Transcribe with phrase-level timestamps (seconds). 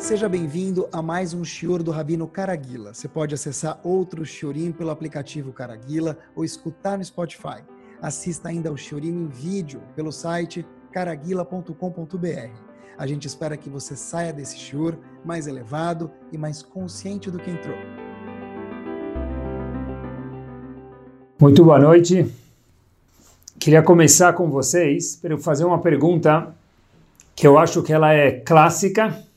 [0.00, 2.94] Seja bem-vindo a mais um Shior do Rabino Caraguila.
[2.94, 7.62] Você pode acessar outro Shiorim pelo aplicativo Caraguila ou escutar no Spotify.
[8.00, 12.50] Assista ainda ao Shiorim em vídeo pelo site caraguila.com.br.
[12.96, 17.50] A gente espera que você saia desse Shior mais elevado e mais consciente do que
[17.50, 17.76] entrou.
[21.38, 22.26] Muito boa noite.
[23.58, 26.56] Queria começar com vocês para fazer uma pergunta
[27.36, 29.28] que eu acho que ela é clássica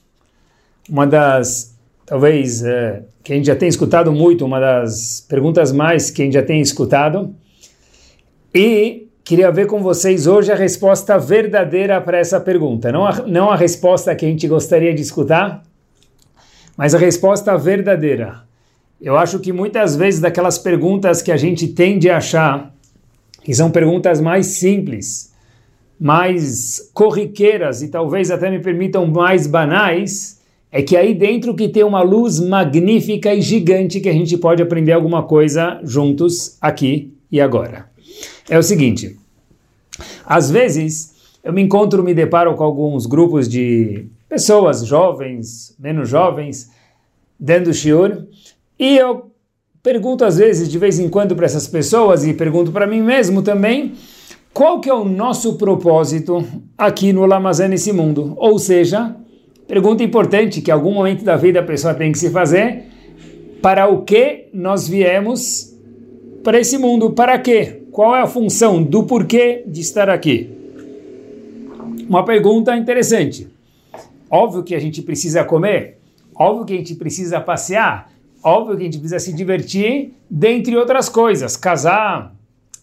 [0.89, 6.09] uma das, talvez, é, que a gente já tem escutado muito, uma das perguntas mais
[6.11, 7.33] que a gente já tem escutado.
[8.53, 12.91] E queria ver com vocês hoje a resposta verdadeira para essa pergunta.
[12.91, 15.63] Não a, não a resposta que a gente gostaria de escutar,
[16.75, 18.43] mas a resposta verdadeira.
[19.01, 22.73] Eu acho que muitas vezes daquelas perguntas que a gente tende a achar
[23.43, 25.33] que são perguntas mais simples,
[25.99, 30.41] mais corriqueiras e talvez até me permitam mais banais,
[30.75, 34.59] é que aí dentro que tem uma luz magnífica e gigante que a gente pode
[34.59, 37.85] aprender alguma coisa juntos aqui e agora.
[38.49, 39.15] É o seguinte,
[40.25, 46.71] às vezes eu me encontro, me deparo com alguns grupos de pessoas jovens, menos jovens,
[47.39, 48.25] dando shiur,
[48.79, 49.31] e eu
[49.83, 53.43] pergunto às vezes, de vez em quando, para essas pessoas, e pergunto para mim mesmo
[53.43, 53.93] também,
[54.51, 56.43] qual que é o nosso propósito
[56.75, 58.33] aqui no Lamazé nesse mundo?
[58.37, 59.15] Ou seja,
[59.67, 62.83] Pergunta importante que algum momento da vida a pessoa tem que se fazer:
[63.61, 65.73] para o que nós viemos
[66.43, 67.11] para esse mundo?
[67.11, 67.83] Para quê?
[67.91, 70.49] Qual é a função do porquê de estar aqui?
[72.09, 73.47] Uma pergunta interessante.
[74.29, 75.99] Óbvio que a gente precisa comer,
[76.35, 78.11] óbvio que a gente precisa passear,
[78.43, 82.35] óbvio que a gente precisa se divertir, dentre outras coisas, casar,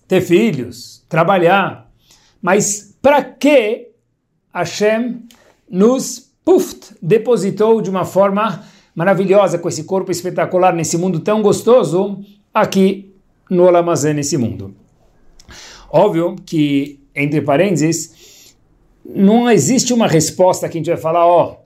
[0.06, 1.90] ter filhos, trabalhar.
[2.40, 3.88] Mas para que
[4.54, 5.24] Hashem
[5.68, 12.20] nos Puft, depositou de uma forma maravilhosa com esse corpo espetacular nesse mundo tão gostoso
[12.52, 13.14] aqui
[13.48, 14.74] no Olamazé, nesse mundo.
[15.90, 18.54] Óbvio que, entre parênteses,
[19.04, 21.56] não existe uma resposta que a gente vai falar, ó, oh,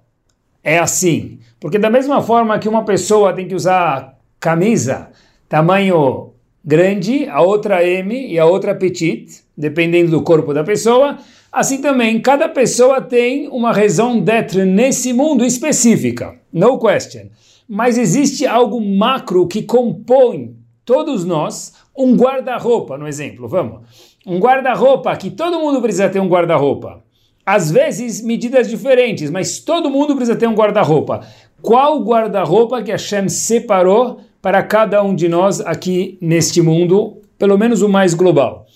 [0.62, 1.38] é assim.
[1.60, 5.10] Porque da mesma forma que uma pessoa tem que usar camisa
[5.48, 6.32] tamanho
[6.64, 11.18] grande, a outra M e a outra petit, dependendo do corpo da pessoa,
[11.54, 17.26] Assim também, cada pessoa tem uma razão d'être nesse mundo específica, no question.
[17.68, 23.82] Mas existe algo macro que compõe todos nós, um guarda-roupa, no exemplo, vamos.
[24.26, 27.04] Um guarda-roupa, que todo mundo precisa ter um guarda-roupa.
[27.46, 31.20] Às vezes, medidas diferentes, mas todo mundo precisa ter um guarda-roupa.
[31.62, 37.80] Qual guarda-roupa que Hashem separou para cada um de nós aqui neste mundo, pelo menos
[37.80, 38.66] o mais global?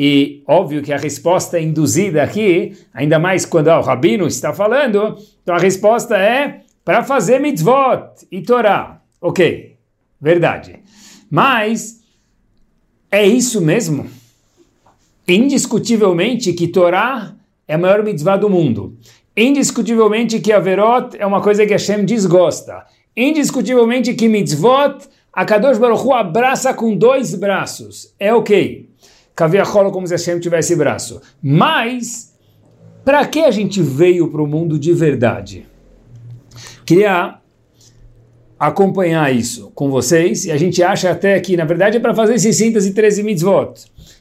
[0.00, 5.18] E óbvio que a resposta é induzida aqui, ainda mais quando o rabino está falando,
[5.42, 9.02] então a resposta é para fazer mitzvot e Torá.
[9.20, 9.74] Ok,
[10.20, 10.78] verdade.
[11.28, 12.00] Mas
[13.10, 14.06] é isso mesmo?
[15.26, 17.34] Indiscutivelmente que Torá
[17.66, 18.96] é a maior mitzvah do mundo.
[19.36, 22.86] Indiscutivelmente que Averot é uma coisa que Hashem desgosta.
[23.16, 28.14] Indiscutivelmente que mitzvot a Kadosh Baruch Hu abraça com dois braços.
[28.16, 28.88] É ok.
[29.38, 31.20] Kaviacholo como se Hashem tivesse braço.
[31.40, 32.36] Mas,
[33.04, 35.64] para que a gente veio para o mundo de verdade?
[36.84, 37.38] Queria
[38.58, 42.36] acompanhar isso com vocês, e a gente acha até que, na verdade, é para fazer
[42.36, 43.74] 613 mitzvot.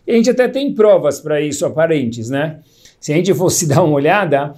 [0.05, 2.59] E a gente até tem provas para isso aparentes, né?
[2.99, 4.53] Se a gente fosse dar uma olhada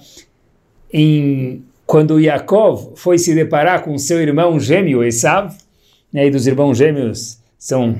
[0.92, 5.56] em quando Yaakov foi se deparar com seu irmão gêmeo Esav,
[6.12, 7.96] né, e dos irmãos gêmeos são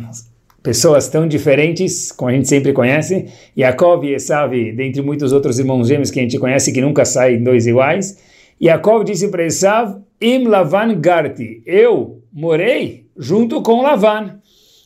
[0.63, 3.27] pessoas tão diferentes, como a gente sempre conhece,
[3.57, 7.43] Yaakov e Esav, dentre muitos outros irmãos gêmeos que a gente conhece que nunca saem
[7.43, 8.19] dois iguais,
[8.61, 14.39] Yaakov disse para Esav, Im Lavan Garti, eu morei junto com Lavan.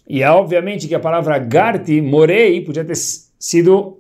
[0.08, 3.98] E é obviamente que a palavra Garti, morei, podia ter sido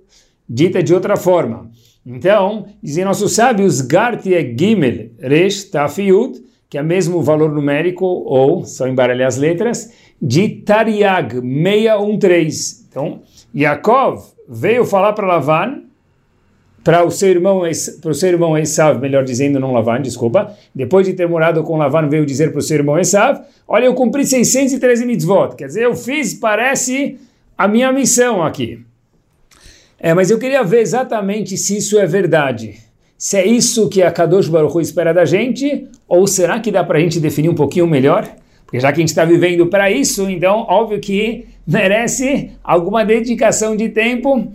[0.48, 1.70] dita de outra forma.
[2.06, 8.04] Então, dizem nossos sábios, Garti é Gimel, Resh, Tafiut, que é o mesmo valor numérico,
[8.04, 9.90] ou, só embaralhar as letras,
[10.24, 12.86] de Tariag 613.
[12.88, 13.20] Então,
[13.54, 15.82] Yaakov veio falar para Lavan,
[16.82, 17.62] para o seu irmão,
[18.00, 21.76] para o seu irmão Esav, melhor dizendo, não Lavan, desculpa, depois de ter morado com
[21.76, 25.84] Lavan, veio dizer para o seu irmão Esav, olha, eu cumpri 613 mitzvot, quer dizer,
[25.84, 27.18] eu fiz, parece,
[27.56, 28.80] a minha missão aqui.
[29.98, 32.78] É, mas eu queria ver exatamente se isso é verdade.
[33.16, 36.82] Se é isso que a Kadosh Baruch Hu espera da gente, ou será que dá
[36.82, 38.28] para a gente definir um pouquinho melhor?
[38.74, 43.76] Porque já que a gente está vivendo para isso, então óbvio que merece alguma dedicação
[43.76, 44.52] de tempo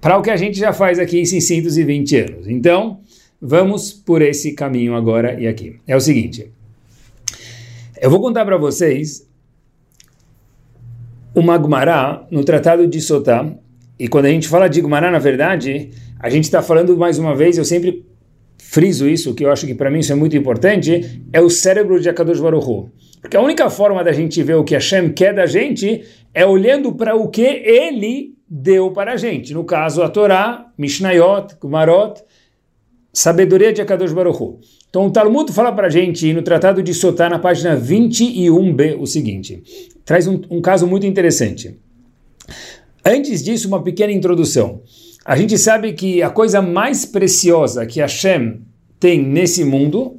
[0.00, 2.48] para o que a gente já faz aqui em 620 anos.
[2.48, 2.98] Então,
[3.40, 5.76] vamos por esse caminho agora e aqui.
[5.86, 6.50] É o seguinte,
[8.02, 9.24] eu vou contar para vocês
[11.32, 13.54] uma Gemara no Tratado de Sotá,
[13.96, 17.36] e quando a gente fala de Gemara, na verdade, a gente está falando mais uma
[17.36, 18.04] vez, eu sempre
[18.70, 22.00] friso isso, que eu acho que para mim isso é muito importante, é o cérebro
[22.00, 22.88] de Akadosh Baruch.
[23.20, 26.92] Porque a única forma da gente ver o que Hashem quer da gente é olhando
[26.92, 29.52] para o que ele deu para a gente.
[29.52, 32.22] No caso, a Torá, Mishnayot, Gumarot,
[33.12, 34.60] sabedoria de Akadosh Baruch.
[34.88, 39.06] Então o Talmud fala para a gente, no Tratado de Sotá, na página 21b, o
[39.06, 39.64] seguinte,
[40.04, 41.76] traz um, um caso muito interessante.
[43.04, 44.80] Antes disso, uma pequena introdução.
[45.30, 48.62] A gente sabe que a coisa mais preciosa que Hashem
[48.98, 50.18] tem nesse mundo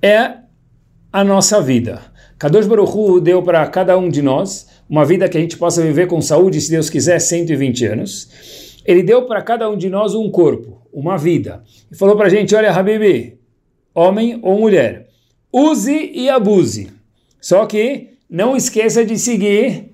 [0.00, 0.34] é
[1.12, 2.00] a nossa vida.
[2.38, 5.82] Kadosh Baruch Hu deu para cada um de nós uma vida que a gente possa
[5.82, 8.78] viver com saúde, se Deus quiser, 120 anos.
[8.86, 11.64] Ele deu para cada um de nós um corpo, uma vida.
[11.90, 13.40] E falou para a gente, olha, Habibi,
[13.92, 15.08] homem ou mulher,
[15.52, 16.88] use e abuse.
[17.40, 19.90] Só que não esqueça de seguir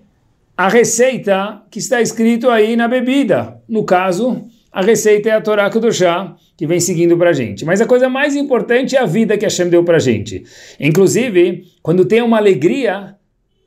[0.54, 3.62] a receita que está escrito aí na bebida.
[3.66, 7.64] No caso, a receita é a Torá chá que vem seguindo para a gente.
[7.64, 10.44] Mas a coisa mais importante é a vida que Hashem deu para a gente.
[10.78, 13.16] Inclusive, quando tem uma alegria,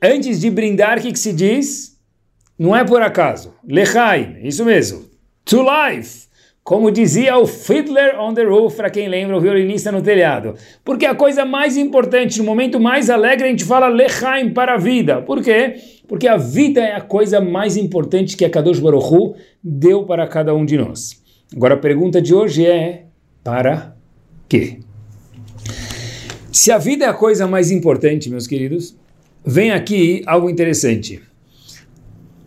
[0.02, 1.98] antes de brindar, o que, que se diz?
[2.58, 3.54] Não é por acaso.
[3.66, 5.04] Lechaim, isso mesmo.
[5.44, 6.26] To life.
[6.64, 10.54] Como dizia o Fiddler on the Roof, para quem lembra, o violinista no telhado.
[10.84, 14.78] Porque a coisa mais importante, no momento mais alegre, a gente fala Lechaim para a
[14.78, 15.20] vida.
[15.22, 15.74] Por quê?
[16.06, 20.26] Porque a vida é a coisa mais importante que a Kadosh Baruch Hu deu para
[20.28, 21.20] cada um de nós.
[21.54, 23.06] Agora a pergunta de hoje é:
[23.42, 23.96] para
[24.48, 24.78] quê?
[26.52, 28.96] Se a vida é a coisa mais importante, meus queridos,
[29.44, 31.20] vem aqui algo interessante.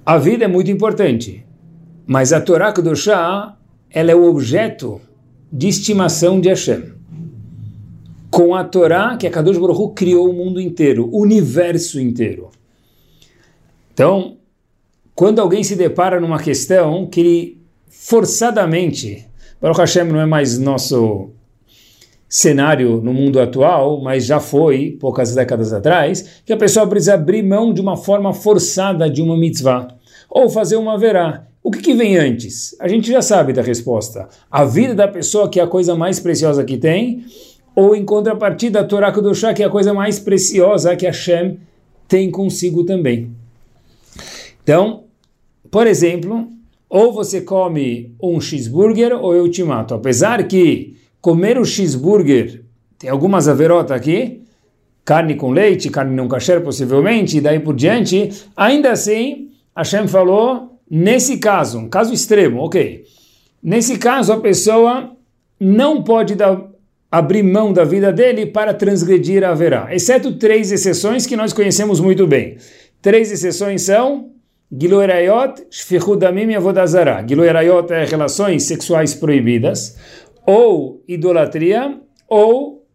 [0.06, 1.44] A vida é muito importante,
[2.08, 3.58] mas a Torá Kedoshá
[3.92, 5.02] ela é o objeto
[5.52, 6.94] de estimação de Hashem.
[8.30, 12.50] Com a Torá, que a Kadosh Baruch Hu criou o mundo inteiro, o universo inteiro.
[13.94, 14.38] Então,
[15.14, 19.26] quando alguém se depara numa questão que ele forçadamente,
[19.62, 21.30] Baruch Hashem não é mais nosso
[22.28, 27.42] cenário no mundo atual, mas já foi poucas décadas atrás, que a pessoa precisa abrir
[27.42, 29.88] mão de uma forma forçada de uma mitzvah,
[30.30, 31.48] ou fazer uma verá.
[31.66, 32.76] O que, que, vem antes?
[32.80, 34.30] A gente já sabe da resposta.
[34.52, 37.26] A vida da pessoa, que é a coisa mais preciosa que tem,
[37.76, 41.58] ou em contrapartida, a Torá Kudoshá, que é a coisa mais preciosa que Hashem
[42.08, 43.32] tem consigo também.
[44.62, 45.06] Então,
[45.72, 46.50] por exemplo,
[46.88, 49.96] ou você come um cheeseburger ou eu te mato.
[49.96, 52.64] Apesar que comer o cheeseburger,
[53.00, 54.44] tem algumas averotas aqui,
[55.04, 60.75] carne com leite, carne não kasher possivelmente, e daí por diante, ainda assim, Hashem falou
[60.90, 63.04] Nesse caso, um caso extremo, ok.
[63.62, 65.16] Nesse caso, a pessoa
[65.60, 66.70] não pode dar,
[67.10, 72.00] abrir mão da vida dele para transgredir a verá, exceto três exceções que nós conhecemos
[72.00, 72.58] muito bem.
[73.02, 74.32] Três exceções são
[74.72, 77.26] Gilu Erayot, Shfichudamim e Avodazara.
[77.28, 79.98] Gilu Erayot é relações sexuais proibidas,
[80.46, 82.86] ou idolatria, ou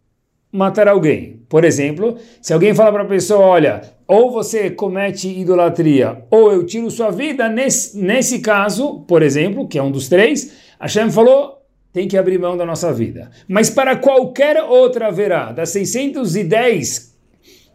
[0.51, 1.40] matar alguém.
[1.51, 6.65] Por exemplo, se alguém fala para a pessoa, olha, ou você comete idolatria, ou eu
[6.65, 11.57] tiro sua vida, nesse, nesse caso, por exemplo, que é um dos três, Hashem falou,
[11.91, 13.29] tem que abrir mão da nossa vida.
[13.49, 17.17] Mas para qualquer outra haverá, das 610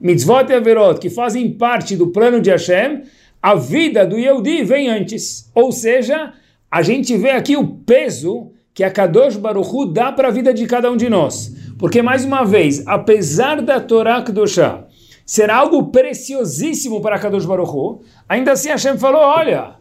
[0.01, 3.03] mitzvot e averot que fazem parte do plano de Hashem,
[3.43, 5.51] a vida do Yehudi vem antes.
[5.55, 6.33] Ou seja,
[6.71, 10.55] a gente vê aqui o peso que a Kadosh Baruch Hu dá para a vida
[10.55, 11.55] de cada um de nós.
[11.79, 14.87] Porque, mais uma vez, apesar da Torá Kedoshá
[15.27, 19.75] ser algo preciosíssimo para Kadosh Baruch Hu, ainda assim Hashem falou, olha,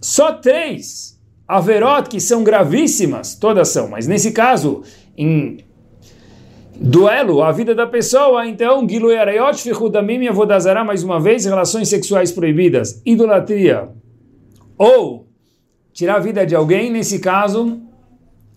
[0.00, 4.82] só três averot que são gravíssimas, todas são, mas nesse caso,
[5.16, 5.58] em
[6.74, 11.88] duelo, a vida da pessoa, então, Gilu Yarayot, Fichudamim e Avodazara, mais uma vez, relações
[11.88, 13.90] sexuais proibidas, idolatria,
[14.78, 15.28] ou
[15.92, 17.82] tirar a vida de alguém, nesse caso,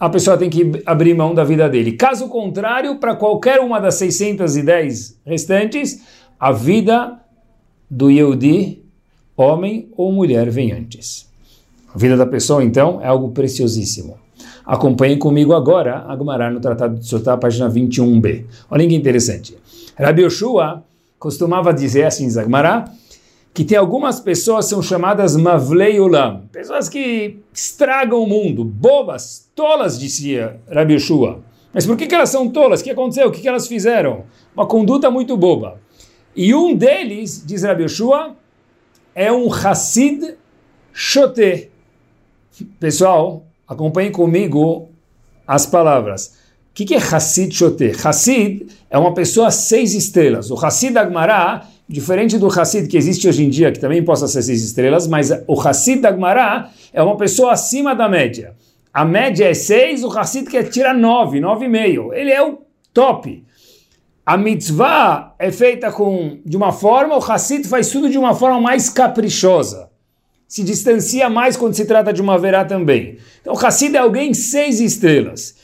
[0.03, 1.93] a pessoa tem que abrir mão da vida dele.
[1.93, 6.01] Caso contrário, para qualquer uma das 610 restantes,
[6.37, 7.21] a vida
[7.89, 8.83] do Yehudi,
[9.37, 11.25] homem ou mulher, vem antes.
[11.95, 14.17] A vida da pessoa, então, é algo preciosíssimo.
[14.65, 18.43] Acompanhem comigo agora a no Tratado de Sotá, página 21b.
[18.69, 19.57] Olha que interessante.
[19.97, 20.83] Rabi Yoshua
[21.17, 22.91] costumava dizer assim, Zagmará,
[23.53, 29.99] que tem algumas pessoas são chamadas Mavlei Ulam, pessoas que estragam o mundo, bobas, tolas,
[29.99, 31.43] dizia Rabi Yeshua.
[31.71, 32.81] Mas por que, que elas são tolas?
[32.81, 33.27] O que aconteceu?
[33.27, 34.25] O que, que elas fizeram?
[34.55, 35.79] Uma conduta muito boba.
[36.35, 38.35] E um deles, diz Rabi Yeshua,
[39.13, 40.35] é um Hassid
[40.91, 41.69] Shoté.
[42.79, 44.89] Pessoal, acompanhem comigo
[45.47, 46.37] as palavras.
[46.71, 47.91] O que, que é Hassid Shote?
[48.03, 50.49] Hassid é uma pessoa seis estrelas.
[50.49, 54.41] O Hassid Agmará, diferente do Hassid que existe hoje em dia, que também possa ser
[54.41, 58.55] seis estrelas, mas o Hassid Agmará é uma pessoa acima da média.
[58.91, 62.11] A média é seis, o Hassid quer tirar nove, nove e meio.
[62.11, 63.45] Ele é o top.
[64.25, 68.59] A mitzvah é feita com, de uma forma, o Hassid faz tudo de uma forma
[68.59, 69.89] mais caprichosa.
[70.47, 73.17] Se distancia mais quando se trata de uma verá também.
[73.39, 75.55] Então, o Hassid é alguém seis estrelas.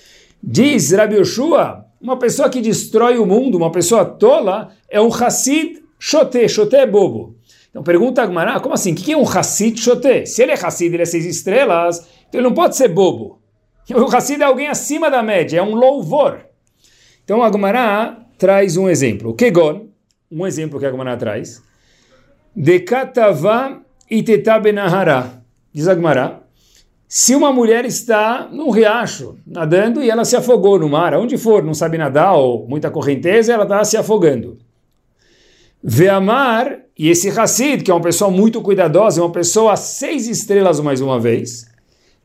[0.43, 5.88] Diz Rabi Yoshua, uma pessoa que destrói o mundo, uma pessoa tola, é um Hassid
[5.99, 6.47] Shote.
[6.47, 7.35] Shote é bobo.
[7.69, 8.93] Então pergunta a Gmará, como assim?
[8.93, 10.25] O que é um Hassid Shote?
[10.25, 13.37] Se ele é Hassid, ele é seis estrelas, então ele não pode ser bobo.
[13.91, 16.41] O Hassid é alguém acima da média, é um louvor.
[17.23, 19.31] Então a Gmará traz um exemplo.
[19.31, 19.87] O Kegon,
[20.31, 21.61] um exemplo que a Gmará traz.
[22.55, 25.43] Dekatava iteta benahara.
[25.73, 26.41] Diz a Gmará,
[27.07, 31.63] se uma mulher está num riacho, nadando, e ela se afogou no mar, aonde for,
[31.63, 34.57] não sabe nadar ou muita correnteza, ela está se afogando.
[35.81, 40.79] Veamar, e esse Hassid, que é uma pessoa muito cuidadosa, é uma pessoa seis estrelas
[40.79, 41.67] mais uma vez.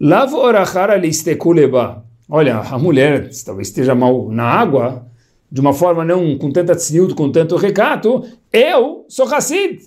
[0.00, 2.04] Lavorachara listekuleba.
[2.28, 5.06] Olha, a mulher talvez esteja mal na água,
[5.50, 9.78] de uma forma não com tanta tzniut, com tanto recato, eu sou Hassid,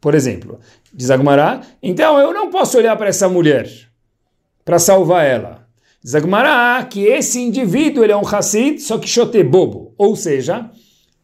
[0.00, 0.58] por exemplo.
[0.94, 3.68] Diz Agmará, então eu não posso olhar para essa mulher
[4.64, 5.66] para salvar ela.
[6.06, 9.92] Zagmará, que esse indivíduo ele é um Hassid, só que chote bobo.
[9.98, 10.70] Ou seja,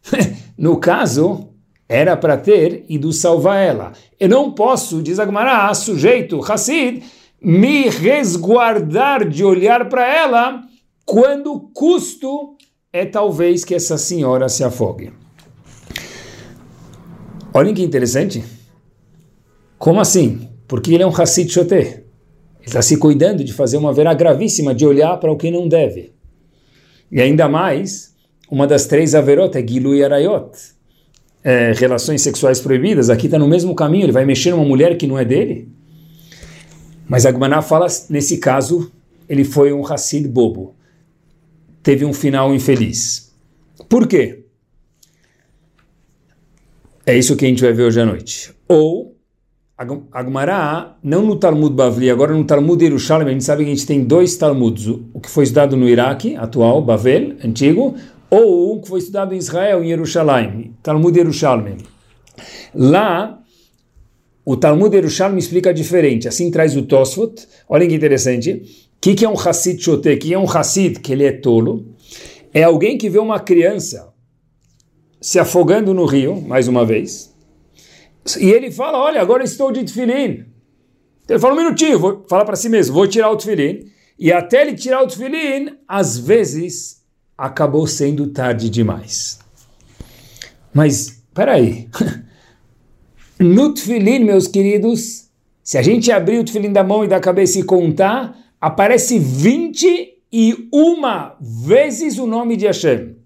[0.58, 1.51] no caso,
[1.92, 3.92] era para ter ido salvar ela.
[4.18, 7.02] Eu não posso, diz Agmará, sujeito Hassid,
[7.38, 10.62] me resguardar de olhar para ela
[11.04, 12.56] quando o custo
[12.90, 15.12] é talvez que essa senhora se afogue.
[17.52, 18.42] Olhem que interessante.
[19.78, 20.48] Como assim?
[20.66, 21.76] Porque ele é um Hassid Choté.
[21.76, 22.04] Ele
[22.64, 26.14] está se cuidando de fazer uma verá gravíssima, de olhar para o que não deve.
[27.10, 28.14] E ainda mais,
[28.50, 30.52] uma das três averot é Gilu e Arayot.
[31.44, 35.06] É, relações sexuais proibidas, aqui está no mesmo caminho, ele vai mexer numa mulher que
[35.06, 35.68] não é dele.
[37.08, 38.90] Mas Agmaná fala, nesse caso,
[39.28, 40.74] ele foi um Hassid bobo.
[41.82, 43.32] Teve um final infeliz.
[43.88, 44.44] Por quê?
[47.04, 48.54] É isso que a gente vai ver hoje à noite.
[48.68, 49.16] Ou
[50.12, 53.86] Agmará, não no Talmud Bavli, agora no Talmud Yerushalmi, a gente sabe que a gente
[53.86, 57.96] tem dois Talmuds, o que foi estudado no Iraque, atual, Bavel, antigo,
[58.34, 61.76] ou o que foi estudado em Israel, em Yerushalayim, Talmud Yerushalmi.
[62.74, 63.38] Lá,
[64.42, 69.26] o Talmud Yerushalmi explica diferente, assim traz o Tosfot, olhem que interessante, o que, que
[69.26, 70.16] é um Hassid Shote?
[70.16, 71.84] Que é um Hassid, que ele é tolo?
[72.54, 74.14] É alguém que vê uma criança
[75.20, 77.34] se afogando no rio, mais uma vez,
[78.40, 80.46] e ele fala, olha, agora estou de tefilim.
[81.28, 83.90] Ele fala, um minutinho, vou falar para si mesmo, vou tirar o tefilim.
[84.18, 87.01] E até ele tirar o tefilim, às vezes,
[87.42, 89.40] acabou sendo tarde demais.
[90.72, 91.88] Mas, peraí.
[93.36, 95.28] no tefilim, meus queridos,
[95.60, 100.70] se a gente abrir o tefilim da mão e da cabeça e contar, aparece 21
[101.40, 103.16] vezes o nome de Hashem.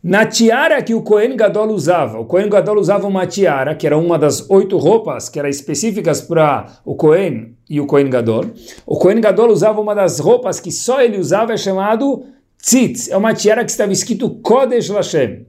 [0.00, 3.98] Na tiara que o Cohen Gadol usava, o Cohen Gadol usava uma tiara, que era
[3.98, 8.44] uma das oito roupas que eram específicas para o Cohen e o Cohen Gadol.
[8.86, 12.24] O Cohen Gadol usava uma das roupas que só ele usava, é chamado
[12.62, 15.46] tzitz, é uma tiara que estava escrito Kodesh Lashem.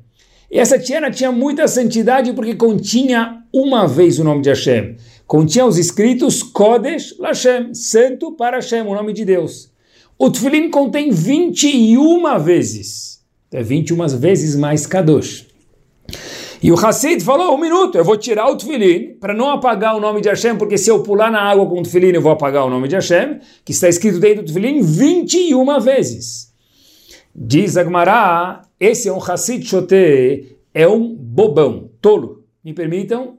[0.52, 4.96] E essa tiara tinha muita santidade porque continha uma vez o nome de Hashem.
[5.28, 9.72] Continha os escritos Kodesh Lashem, santo para Hashem, o nome de Deus.
[10.18, 13.10] O Tfilin contém 21 vezes
[13.52, 15.48] é 21 vezes mais Kadosh.
[16.62, 20.00] E o Hassid falou, um minuto, eu vou tirar o Tfilin para não apagar o
[20.00, 22.66] nome de Hashem, porque se eu pular na água com o Tfilin eu vou apagar
[22.66, 26.49] o nome de Hashem, que está escrito dentro do Tfilin 21 vezes.
[27.36, 33.38] Diz Agmará, esse é um Hassid Shote, é um bobão, tolo, me permitam,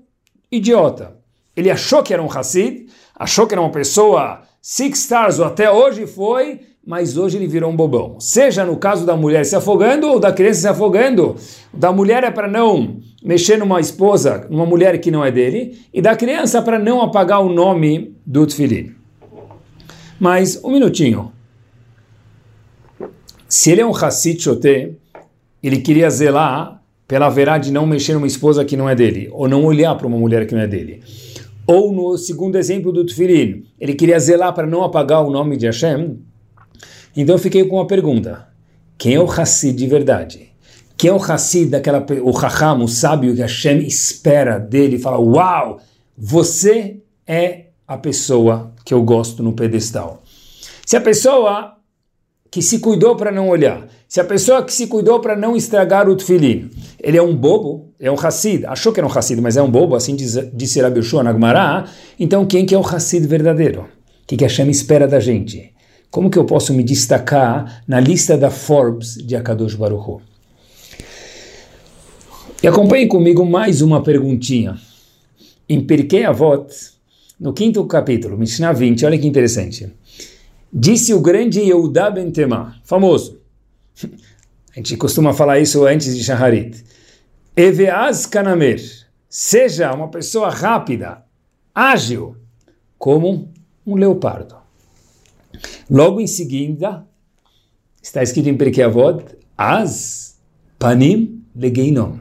[0.51, 1.17] idiota.
[1.57, 5.71] Ele achou que era um Hassid, achou que era uma pessoa six stars, ou até
[5.71, 8.19] hoje foi, mas hoje ele virou um bobão.
[8.21, 11.37] Seja no caso da mulher se afogando ou da criança se afogando.
[11.73, 16.01] Da mulher é para não mexer numa esposa, numa mulher que não é dele, e
[16.01, 18.95] da criança para não apagar o nome do tefilin.
[20.19, 21.33] Mas, um minutinho.
[23.51, 24.93] Se ele é um Hassid Shoté,
[25.61, 29.49] ele queria zelar pela verá de não mexer numa esposa que não é dele, ou
[29.49, 31.03] não olhar para uma mulher que não é dele.
[31.67, 35.67] Ou no segundo exemplo do Tfilin, ele queria zelar para não apagar o nome de
[35.67, 36.21] Hashem,
[37.17, 38.47] então eu fiquei com uma pergunta.
[38.97, 40.53] Quem é o Hassid de verdade?
[40.97, 45.19] Quem é o Hassid daquela, o Raham, o sábio que Hashem espera dele e fala,
[45.19, 45.81] uau,
[46.17, 50.23] você é a pessoa que eu gosto no pedestal.
[50.87, 51.80] Se a pessoa
[52.51, 56.09] que se cuidou para não olhar, se a pessoa que se cuidou para não estragar
[56.09, 56.69] o tefilin,
[57.01, 59.71] ele é um bobo, é um Hassid, achou que era um Hassid, mas é um
[59.71, 61.87] bobo, assim diz, disse Rabi Yoshua Nagmará,
[62.19, 63.83] então quem que é o Hassid verdadeiro?
[63.83, 65.73] O que, que Hashem espera da gente?
[66.11, 70.21] Como que eu posso me destacar na lista da Forbes de Akadosh Baruch Hu?
[72.63, 74.77] E acompanhe comigo mais uma perguntinha.
[75.69, 76.67] Em Pirkei Avot,
[77.39, 79.91] no quinto capítulo, Mishnah 20, olha que interessante.
[80.73, 83.41] Disse o grande Yehuda Ben Tema, famoso.
[84.05, 86.85] A gente costuma falar isso antes de Shaharit.
[87.57, 88.81] Eveaz Kanamer,
[89.29, 91.25] seja uma pessoa rápida,
[91.75, 92.37] ágil,
[92.97, 93.53] como
[93.85, 94.57] um leopardo.
[95.91, 97.05] Logo em seguida,
[98.01, 99.25] está escrito em Perkei Avot,
[99.59, 100.39] As
[100.79, 102.19] Panim Legeinom.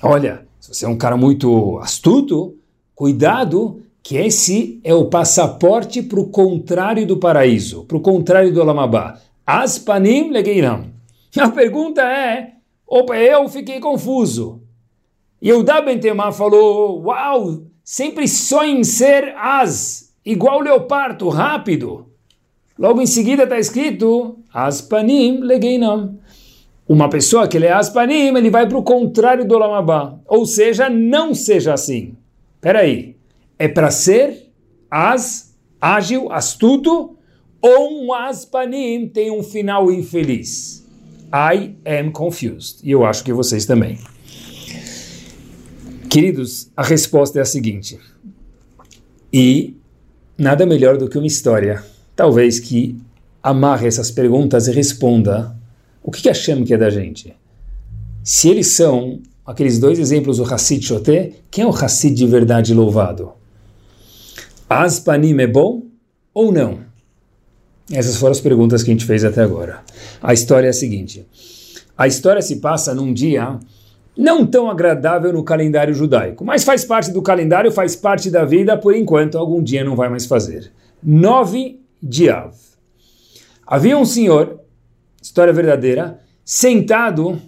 [0.00, 2.56] Olha, se você é um cara muito astuto,
[2.94, 8.62] cuidado que esse é o passaporte para o contrário do paraíso, para o contrário do
[8.62, 9.18] Alamabá.
[9.44, 10.92] Aspanim legeiram.
[11.36, 12.52] A pergunta é,
[12.86, 14.62] opa, eu fiquei confuso.
[15.42, 22.06] E o Dabentemar falou, uau, sempre sonha em ser as, igual leopardo, rápido.
[22.78, 26.16] Logo em seguida está escrito, aspanim legeinam.
[26.88, 30.14] Uma pessoa que é aspanim, ele vai para o contrário do Lamabá.
[30.28, 32.14] Ou seja, não seja assim.
[32.54, 33.15] Espera aí
[33.58, 34.52] é para ser
[34.90, 37.16] as, ágil, astuto,
[37.60, 40.84] ou um aspanim tem um final infeliz.
[41.32, 42.80] I am confused.
[42.82, 43.98] E eu acho que vocês também.
[46.08, 47.98] Queridos, a resposta é a seguinte.
[49.32, 49.76] E
[50.38, 51.84] nada melhor do que uma história,
[52.14, 52.96] talvez que
[53.42, 55.56] amarre essas perguntas e responda
[56.02, 57.34] o que, que Hashem quer da gente.
[58.22, 62.72] Se eles são aqueles dois exemplos do Hassid Shoté, quem é o Hassid de verdade
[62.74, 63.32] louvado?
[64.68, 65.82] Aspanim é bom
[66.34, 66.80] ou não?
[67.90, 69.82] Essas foram as perguntas que a gente fez até agora.
[70.20, 71.24] A história é a seguinte:
[71.96, 73.58] a história se passa num dia
[74.16, 78.76] não tão agradável no calendário judaico, mas faz parte do calendário, faz parte da vida,
[78.76, 80.72] por enquanto, algum dia não vai mais fazer.
[81.02, 82.54] 9 de Av.
[83.64, 84.60] Havia um senhor,
[85.22, 87.40] história verdadeira, sentado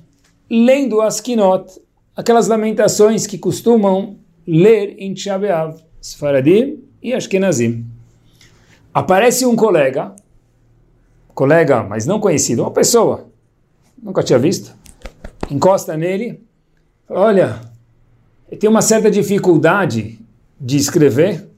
[0.51, 1.81] lendo as Kinot,
[2.15, 5.83] aquelas lamentações que costumam ler em Shabeav.
[6.01, 7.85] Sfaradim e Ashkenazim.
[8.93, 10.15] Aparece um colega,
[11.35, 13.29] colega, mas não conhecido, uma pessoa,
[14.03, 14.75] nunca tinha visto,
[15.51, 16.43] encosta nele,
[17.09, 17.61] olha,
[18.49, 20.19] ele tem uma certa dificuldade
[20.61, 21.49] de escrever,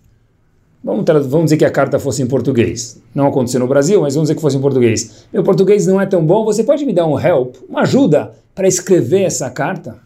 [0.83, 3.00] Vamos, vamos, dizer que a carta fosse em português.
[3.14, 5.26] Não aconteceu no Brasil, mas vamos dizer que fosse em português.
[5.31, 8.66] Meu português não é tão bom, você pode me dar um help, uma ajuda para
[8.66, 9.98] escrever essa carta?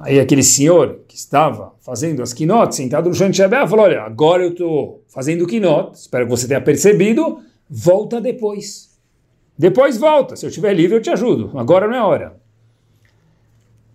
[0.00, 4.02] Aí aquele senhor que estava fazendo as quinotes, sentado no chão de Shabbat, falou, olha,
[4.02, 8.96] agora eu estou fazendo quinote, espero que você tenha percebido, volta depois.
[9.58, 12.36] Depois volta, se eu estiver livre eu te ajudo, agora não é hora.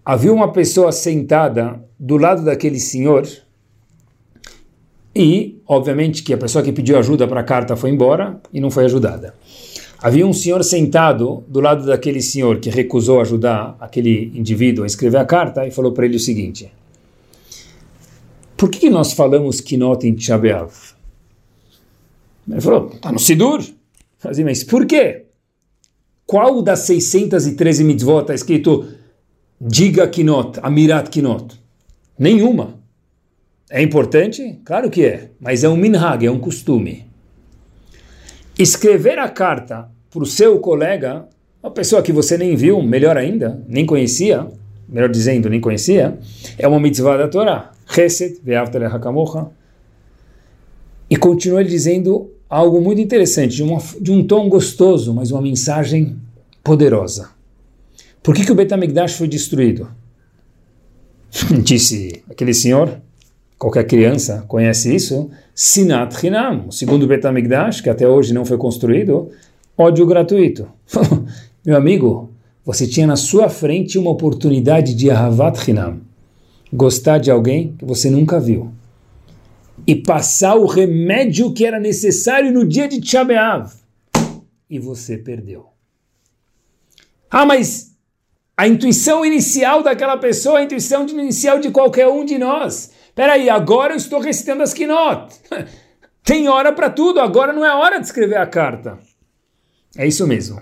[0.04, 3.26] Havia uma pessoa sentada do lado daquele senhor
[5.16, 8.70] e, obviamente, que a pessoa que pediu ajuda para a carta foi embora e não
[8.70, 9.34] foi ajudada.
[10.04, 15.18] Havia um senhor sentado do lado daquele senhor que recusou ajudar aquele indivíduo a escrever
[15.18, 16.70] a carta e falou para ele o seguinte:
[18.58, 20.74] Por que, que nós falamos Kinot em Tchabeav?
[22.52, 23.64] Ele falou: Está no Sidur.
[24.18, 25.24] Falei, mas por quê?
[26.26, 28.86] Qual das 613 mitzvot está escrito
[29.62, 31.58] Diga Kinot, Amirat Kinot?
[32.20, 32.78] Nenhuma.
[33.70, 34.60] É importante?
[34.66, 37.06] Claro que é, mas é um minhag, é um costume.
[38.60, 41.26] Escrever a carta para o seu colega,
[41.62, 44.48] uma pessoa que você nem viu, melhor ainda, nem conhecia,
[44.88, 46.20] melhor dizendo, nem conhecia,
[46.58, 47.72] é uma mitzvah da Torá.
[47.90, 49.48] Chesed ve'avtale hakamocha.
[51.10, 55.42] E continua ele dizendo algo muito interessante, de, uma, de um tom gostoso, mas uma
[55.42, 56.16] mensagem
[56.64, 57.32] poderosa.
[58.22, 59.90] Por que, que o Betamigdash foi destruído?
[61.64, 63.02] Disse aquele senhor,
[63.58, 69.32] qualquer criança conhece isso, Sinat Hinam, o segundo Betamigdash, que até hoje não foi construído,
[69.78, 70.72] ódio gratuito.
[71.66, 72.34] Meu amigo,
[72.66, 76.02] você tinha na sua frente uma oportunidade de Ahavat Hinam,
[76.72, 78.72] gostar de alguém que você nunca viu,
[79.86, 83.72] e passar o remédio que era necessário no dia de Tchabeav,
[84.70, 85.68] e você perdeu.
[87.30, 87.96] Ah, mas
[88.56, 93.94] a intuição inicial daquela pessoa, a intuição inicial de qualquer um de nós, Peraí, agora
[93.94, 95.34] eu estou recitando as quinot.
[96.24, 98.98] Tem hora para tudo, agora não é hora de escrever a carta.
[99.96, 100.60] É isso mesmo.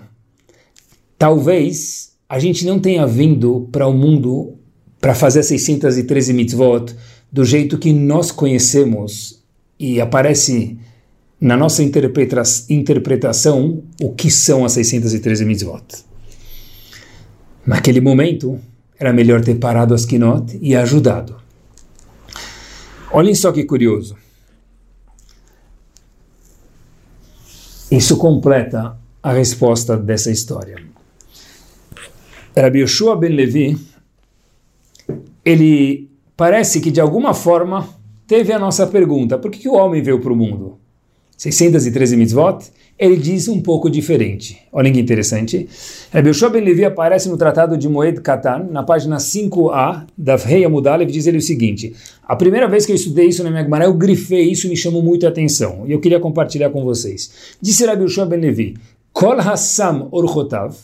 [1.18, 4.58] Talvez a gente não tenha vindo para o mundo
[5.00, 6.94] para fazer 613 mitzvot
[7.30, 9.42] do jeito que nós conhecemos
[9.78, 10.78] e aparece
[11.40, 15.82] na nossa interpreta interpretação, o que são as 613 mitzvot.
[17.66, 18.60] Naquele momento,
[18.98, 21.36] era melhor ter parado as kinot e ajudado.
[23.10, 24.16] Olhem só que curioso.
[27.90, 30.76] Isso completa a resposta dessa história.
[32.56, 33.78] Rabbi Yoshua ben Levi,
[35.44, 37.88] ele parece que de alguma forma
[38.26, 40.78] teve a nossa pergunta: por que, que o homem veio para o mundo?
[41.36, 42.58] 613 mitzvot,
[42.98, 44.60] ele diz um pouco diferente.
[44.72, 45.68] Olha que interessante.
[46.12, 50.64] Rabbi Yoshua ben Levi aparece no Tratado de Moed Katan, na página 5a da Rei
[50.64, 53.86] Amudalev, diz ele o seguinte, a primeira vez que eu estudei isso na minha Gemara,
[53.86, 57.56] eu grifei isso e me chamou muita atenção, e eu queria compartilhar com vocês.
[57.60, 58.76] Disse Rabbi Yoshua ben Levi,
[59.22, 60.74] Kol Hassam Orchotav,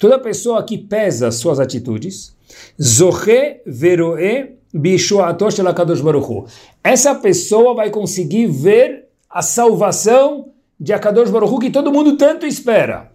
[0.00, 2.36] toda pessoa que pesa suas atitudes,
[2.82, 6.44] Zoche Veroe Bishuatosh Elakadosh Baruchu.
[6.82, 13.12] Essa pessoa vai conseguir ver a salvação de Akadosh Baruch que todo mundo tanto espera.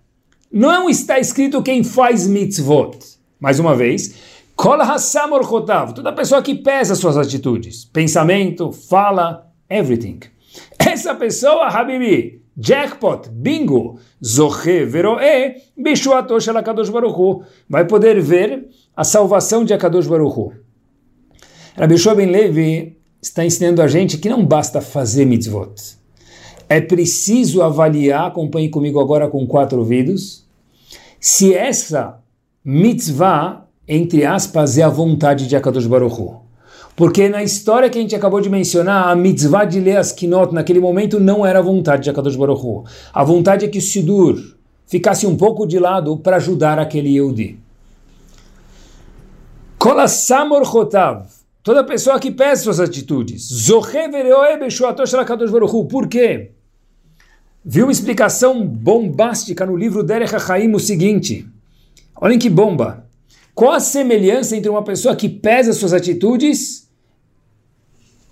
[0.50, 3.00] Não está escrito quem faz mitzvot.
[3.38, 4.16] Mais uma vez,
[4.56, 10.22] Kol Hassam Orchotav, toda pessoa que pesa suas atitudes, pensamento, fala, everything.
[10.80, 19.64] Essa pessoa, Habibi, jackpot, bingo, Zoche Veroe, Bishuatosh Akadosh Baruch vai poder ver a salvação
[19.64, 20.54] de Akadosh Baruch
[21.78, 25.74] Rabbi Ben Levi está ensinando a gente que não basta fazer mitzvot.
[26.68, 30.46] É preciso avaliar, acompanhe comigo agora com quatro ouvidos,
[31.20, 32.20] se essa
[32.64, 36.49] mitzvah, entre aspas, é a vontade de Akadosh Baruch Hu.
[37.00, 40.54] Porque na história que a gente acabou de mencionar, a mitzvah de ler as kinot
[40.54, 42.84] naquele momento não era a vontade de Akadosh Baruch Hu.
[43.14, 44.38] A vontade é que o Sidur
[44.86, 47.58] ficasse um pouco de lado para ajudar aquele Yehudi.
[49.78, 51.26] Kolasamor Chotav,
[51.64, 53.48] toda pessoa que pesa suas atitudes.
[55.90, 56.52] Por quê?
[57.64, 61.48] viu uma explicação bombástica no livro Derech HaChaim o seguinte.
[62.20, 63.06] Olhem que bomba.
[63.56, 66.89] Qual a semelhança entre uma pessoa que pesa suas atitudes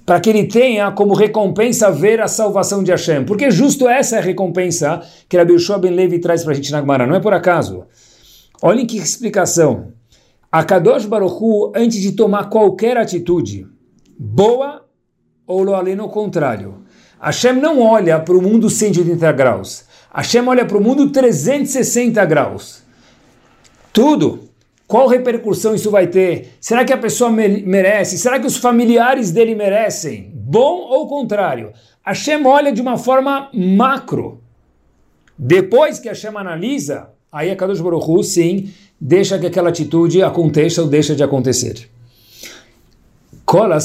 [0.07, 3.25] para que ele tenha como recompensa ver a salvação de Hashem?
[3.25, 6.71] Porque justo essa é a recompensa que Rabbi Yoshua Ben Levi traz para a gente
[6.71, 7.83] na Gemara, não é por acaso.
[8.61, 9.91] Olhem que explicação.
[10.49, 13.67] A Kadosh Baruch Hu, antes de tomar qualquer atitude,
[14.17, 14.85] boa
[15.45, 16.85] ou lo além ao contrário,
[17.19, 19.83] Hashem não olha para o mundo 180 graus.
[20.13, 22.81] Hashem olha para o mundo 360 graus.
[23.91, 24.46] Tudo.
[24.87, 26.53] Qual repercussão isso vai ter?
[26.61, 28.17] Será que a pessoa merece?
[28.17, 30.31] Será que os familiares dele merecem?
[30.33, 31.73] Bom ou contrário?
[32.05, 34.41] Hashem olha de uma forma macro.
[35.37, 40.81] Depois que Hashem analisa, aí a Kadosh Baruch Hu, sim, deixa que aquela atitude aconteça
[40.81, 41.89] ou deixa de acontecer.
[43.45, 43.77] Kola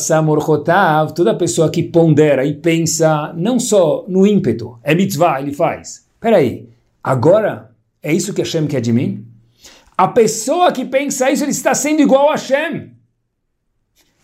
[1.14, 6.06] toda pessoa que pondera e pensa não só no ímpeto, é mitzvah, ele faz.
[6.20, 6.68] Peraí,
[7.02, 9.31] agora é isso que Hashem quer de mim?
[10.02, 12.90] A pessoa que pensa isso, ele está sendo igual a Hashem.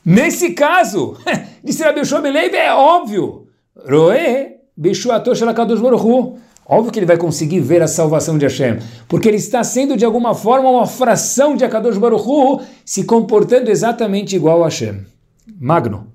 [0.05, 1.17] Nesse caso,
[1.63, 3.47] disse Rabi Yoshua é óbvio.
[3.89, 6.37] Roe Bishuatosh Lakadosh Baruchu.
[6.67, 10.05] Óbvio que ele vai conseguir ver a salvação de Hashem, porque ele está sendo de
[10.05, 15.07] alguma forma uma fração de Akadosh Baruchu, se comportando exatamente igual a Hashem
[15.61, 16.09] magno.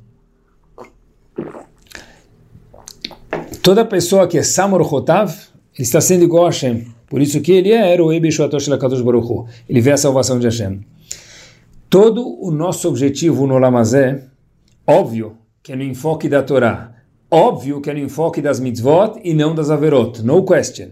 [3.62, 5.34] Toda pessoa que é Samor Hotav,
[5.80, 6.92] está sendo igual a Hashem.
[7.13, 10.80] Por isso que ele é o Ebishuatosh Lakadosh Baruch Ele vê a salvação de Hashem.
[11.88, 14.23] Todo o nosso objetivo no Lamazé,
[14.88, 16.91] óbvio que é no enfoque da Torá,
[17.30, 20.88] óbvio que é no enfoque das mitzvot e não das averot, no question.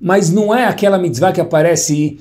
[0.00, 2.18] Mas não é aquela mitzvah que aparece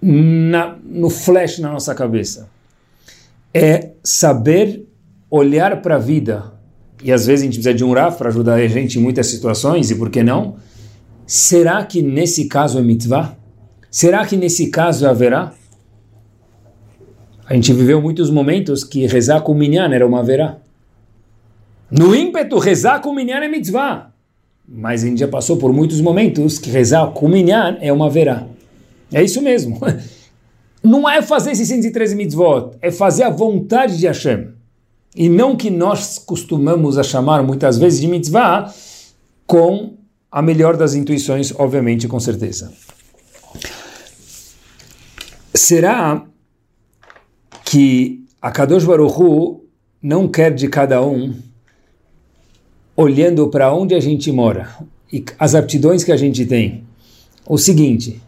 [0.00, 2.48] na, no flash na nossa cabeça
[3.52, 4.86] é saber
[5.28, 6.52] olhar para a vida.
[7.02, 9.26] E às vezes a gente precisa de um Raf para ajudar a gente em muitas
[9.26, 10.54] situações, e por que não?
[11.32, 13.36] Será que nesse caso é mitzvah?
[13.88, 15.52] Será que nesse caso haverá?
[17.46, 20.56] A gente viveu muitos momentos que rezar com minyan era uma verá.
[21.88, 24.10] No ímpeto, rezar com minyan é mitzvah.
[24.66, 28.48] Mas a gente já passou por muitos momentos que rezar com minyan é uma verá.
[29.12, 29.78] É isso mesmo.
[30.82, 34.48] não é fazer 613 mitzvot, é fazer a vontade de Hashem.
[35.14, 38.74] E não que nós costumamos a chamar muitas vezes de mitzvah
[39.46, 39.99] com
[40.30, 42.72] a melhor das intuições, obviamente, com certeza.
[45.54, 46.24] Será
[47.64, 49.64] que a Kadosh Baruch Hu
[50.02, 51.34] não quer de cada um
[52.96, 54.68] olhando para onde a gente mora
[55.12, 56.84] e as aptidões que a gente tem?
[57.46, 58.20] O seguinte,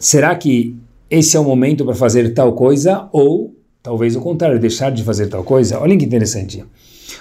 [0.00, 0.76] será que
[1.10, 5.28] esse é o momento para fazer tal coisa, ou talvez o contrário, deixar de fazer
[5.28, 5.80] tal coisa.
[5.80, 6.64] Olha que interessante.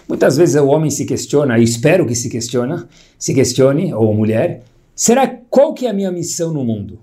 [0.08, 2.84] Muitas vezes o homem se questiona, e espero que se questione,
[3.18, 4.64] se questione, ou a mulher,
[4.96, 7.00] será qual que é a minha missão no mundo?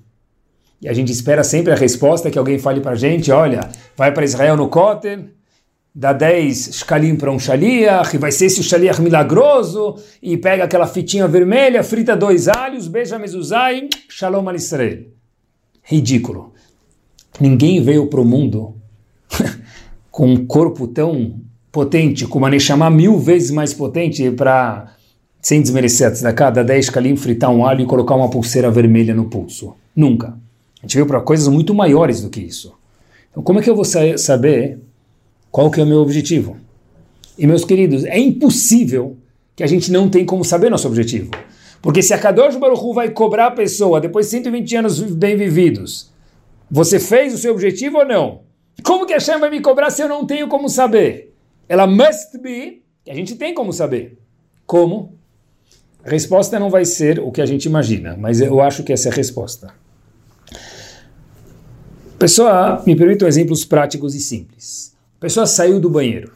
[0.81, 4.13] E a gente espera sempre a resposta que alguém fale para a gente, olha, vai
[4.13, 5.25] para Israel no Kotel,
[5.95, 10.87] dá 10 shkalim para um shaliach, e vai ser esse shaliach milagroso, e pega aquela
[10.87, 15.07] fitinha vermelha, frita dois alhos, beija mezuzai, shalom al Israel.
[15.83, 16.53] Ridículo.
[17.41, 18.77] Ninguém veio para o mundo
[20.11, 21.41] com um corpo tão
[21.75, 24.95] potente, com uma Neshama mil vezes mais potente para,
[25.43, 29.25] sem desmerecer a cada 10 calim, fritar um alho e colocar uma pulseira vermelha no
[29.25, 29.75] pulso.
[29.95, 30.29] Nunca.
[30.79, 32.73] A gente veio para coisas muito maiores do que isso.
[33.29, 34.79] Então como é que eu vou saber
[35.51, 36.57] qual que é o meu objetivo?
[37.37, 39.17] E meus queridos, é impossível
[39.57, 41.33] que a gente não tem como saber nosso objetivo.
[41.83, 45.37] Porque se a Kadosh Baruch Hu vai cobrar a pessoa depois de 120 anos bem
[45.37, 46.13] vividos,
[46.71, 48.43] você fez o seu objetivo ou não?
[48.85, 51.34] Como que a Hashem vai me cobrar se eu não tenho como saber?
[51.69, 54.19] Ela must be, que a gente tem como saber.
[54.67, 55.19] Como?
[56.05, 59.09] A resposta não vai ser o que a gente imagina, mas eu acho que essa
[59.09, 59.73] é a resposta.
[62.19, 64.95] Pessoa, me permitam exemplos práticos e simples.
[65.19, 66.33] Pessoa saiu do banheiro,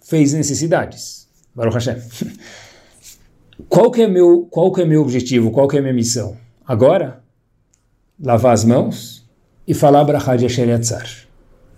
[0.00, 1.28] fez necessidades.
[1.54, 1.96] Baruch Hashem.
[3.68, 5.50] Qual que é meu, qual que é meu objetivo?
[5.50, 6.36] Qual que é minha missão?
[6.66, 7.22] Agora,
[8.18, 9.28] lavar as mãos
[9.66, 11.06] e falar Brachad Yasher Yatzar.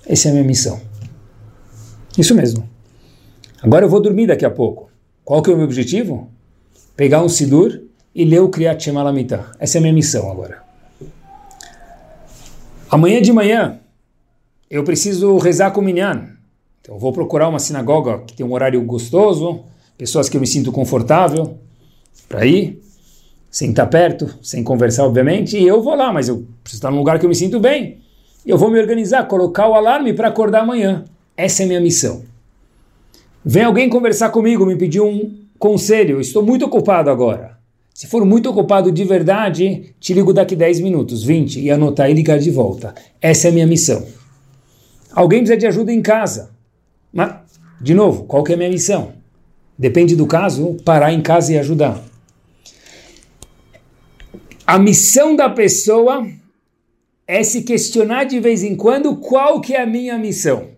[0.06, 0.80] Essa é a minha missão.
[2.16, 2.68] Isso mesmo.
[3.62, 4.90] Agora eu vou dormir daqui a pouco.
[5.24, 6.28] Qual que é o meu objetivo?
[6.96, 7.80] Pegar um Sidur
[8.12, 9.04] e ler o Kriyat Shema.
[9.58, 10.62] Essa é a minha missão agora.
[12.90, 13.78] Amanhã de manhã
[14.68, 16.30] eu preciso rezar com o Minyan.
[16.80, 19.60] Então eu vou procurar uma sinagoga que tem um horário gostoso,
[19.96, 21.58] pessoas que eu me sinto confortável
[22.28, 22.82] para ir,
[23.48, 26.98] sem estar perto, sem conversar, obviamente, e eu vou lá, mas eu preciso estar num
[26.98, 28.00] lugar que eu me sinto bem.
[28.44, 31.04] Eu vou me organizar, colocar o alarme para acordar amanhã.
[31.36, 32.31] Essa é a minha missão.
[33.44, 37.58] Vem alguém conversar comigo, me pedir um conselho, estou muito ocupado agora.
[37.92, 42.14] Se for muito ocupado de verdade, te ligo daqui 10 minutos, 20, e anotar e
[42.14, 42.94] ligar de volta.
[43.20, 44.06] Essa é a minha missão.
[45.12, 46.50] Alguém precisa de ajuda em casa.
[47.12, 47.34] Mas,
[47.80, 49.12] de novo, qual que é a minha missão?
[49.76, 52.02] Depende do caso, parar em casa e ajudar.
[54.66, 56.26] A missão da pessoa
[57.26, 60.71] é se questionar de vez em quando qual que é a minha missão.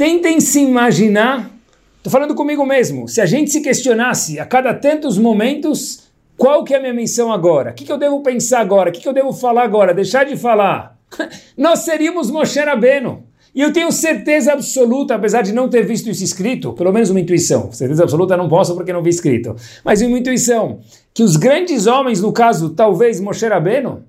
[0.00, 1.50] Tentem se imaginar,
[1.98, 6.04] estou falando comigo mesmo, se a gente se questionasse a cada tantos momentos,
[6.38, 7.72] qual que é a minha missão agora?
[7.72, 8.88] O que, que eu devo pensar agora?
[8.88, 9.92] O que, que eu devo falar agora?
[9.92, 10.96] Deixar de falar?
[11.54, 13.24] Nós seríamos Moshe Rabbeinu.
[13.54, 17.20] E eu tenho certeza absoluta, apesar de não ter visto isso escrito, pelo menos uma
[17.20, 20.80] intuição, certeza absoluta não posso porque não vi escrito, mas uma intuição,
[21.12, 24.02] que os grandes homens, no caso, talvez Moshe Rabbeinu,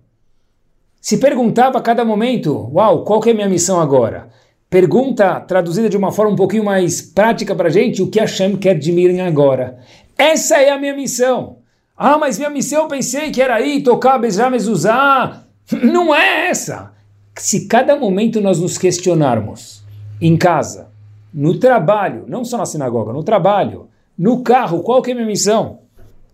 [1.02, 4.30] se perguntava a cada momento, uau, qual que é a minha missão agora?
[4.72, 8.56] Pergunta traduzida de uma forma um pouquinho mais prática para a gente, o que Hashem
[8.56, 9.80] quer de mim agora.
[10.18, 11.58] Essa é a minha missão.
[11.98, 15.46] Ah, mas minha missão eu pensei que era ir tocar, beijar, usar.
[15.84, 16.94] Não é essa.
[17.36, 19.84] Se cada momento nós nos questionarmos,
[20.22, 20.88] em casa,
[21.34, 25.28] no trabalho, não só na sinagoga, no trabalho, no carro, qual que é a minha
[25.28, 25.80] missão?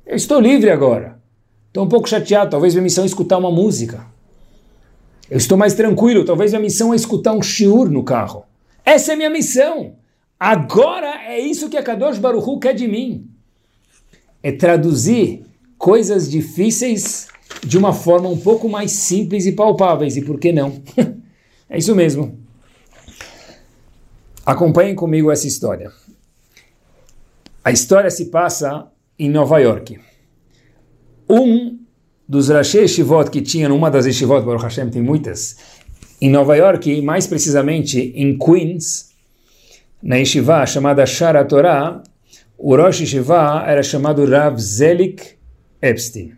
[0.05, 1.19] Eu estou livre agora.
[1.67, 4.05] Estou um pouco chateado, talvez minha missão é escutar uma música.
[5.29, 8.45] Eu estou mais tranquilo, talvez a missão é escutar um shiur no carro.
[8.85, 9.95] Essa é minha missão.
[10.39, 13.29] Agora é isso que a Kadosh Baruchu quer de mim.
[14.41, 15.43] É traduzir
[15.77, 17.27] coisas difíceis
[17.65, 20.15] de uma forma um pouco mais simples e palpáveis.
[20.15, 20.81] E por que não?
[21.69, 22.39] é isso mesmo.
[24.45, 25.91] Acompanhem comigo essa história.
[27.63, 28.87] A história se passa
[29.19, 29.99] em Nova York.
[31.29, 31.76] Um
[32.27, 35.57] dos Rashi Yeshivot que tinha numa das Yeshivot, Baruch Hashem tem muitas,
[36.19, 39.11] em Nova York, mais precisamente em Queens,
[40.01, 42.01] na Yeshiva chamada Shara Torah,
[42.57, 45.23] o Rosh Yeshiva era chamado Rav Zelik
[45.81, 46.33] Epstein.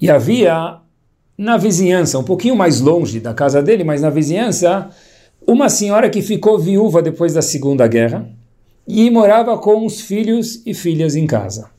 [0.00, 0.78] E havia
[1.38, 4.90] na vizinhança, um pouquinho mais longe da casa dele, mas na vizinhança,
[5.46, 8.28] uma senhora que ficou viúva depois da Segunda Guerra
[8.86, 11.70] e morava com os filhos e filhas em casa.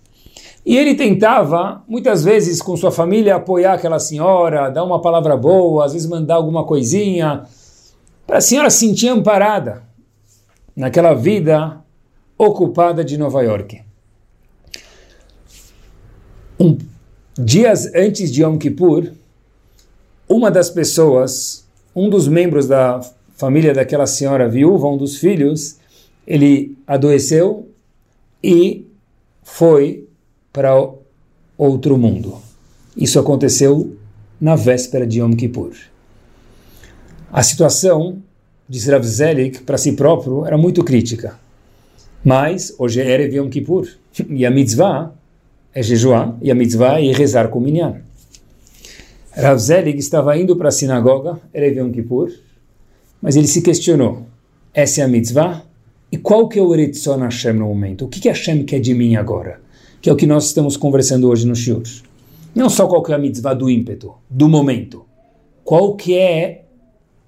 [0.68, 5.86] E ele tentava, muitas vezes, com sua família, apoiar aquela senhora, dar uma palavra boa,
[5.86, 7.46] às vezes mandar alguma coisinha,
[8.28, 9.84] para a senhora se sentir amparada
[10.76, 11.82] naquela vida
[12.38, 13.82] ocupada de Nova York.
[16.60, 16.78] Um,
[17.40, 19.14] dias antes de Yom Kippur,
[20.28, 23.00] uma das pessoas, um dos membros da
[23.38, 25.78] família daquela senhora viúva, um dos filhos,
[26.28, 27.70] ele adoeceu
[28.44, 28.86] e
[29.42, 30.07] foi
[30.58, 30.74] para
[31.56, 32.42] outro mundo.
[32.98, 33.96] Isso aconteceu
[34.42, 35.74] na véspera de Yom Kippur.
[37.32, 38.18] A situação
[38.68, 41.40] de Rav Zelik para si próprio era muito crítica.
[42.26, 43.88] Mas hoje é Erev Yom Kippur.
[44.30, 45.14] E a mitzvah
[45.76, 48.02] é jejuar, e a mitzvah é rezar com o minyan.
[49.32, 52.32] Rav Zelig estava indo para a sinagoga, Erev Yom Kippur,
[53.22, 54.26] mas ele se questionou,
[54.74, 55.64] essa é a mitzvah?
[56.12, 58.06] E qual que é o Eretzon Hashem no momento?
[58.06, 59.67] O que, que Hashem quer de mim agora?
[60.02, 61.84] Que é o que nós estamos conversando hoje no Shiur.
[62.54, 65.06] Não só qual que é a mitzvah do ímpeto, do momento.
[65.64, 66.66] Qual que é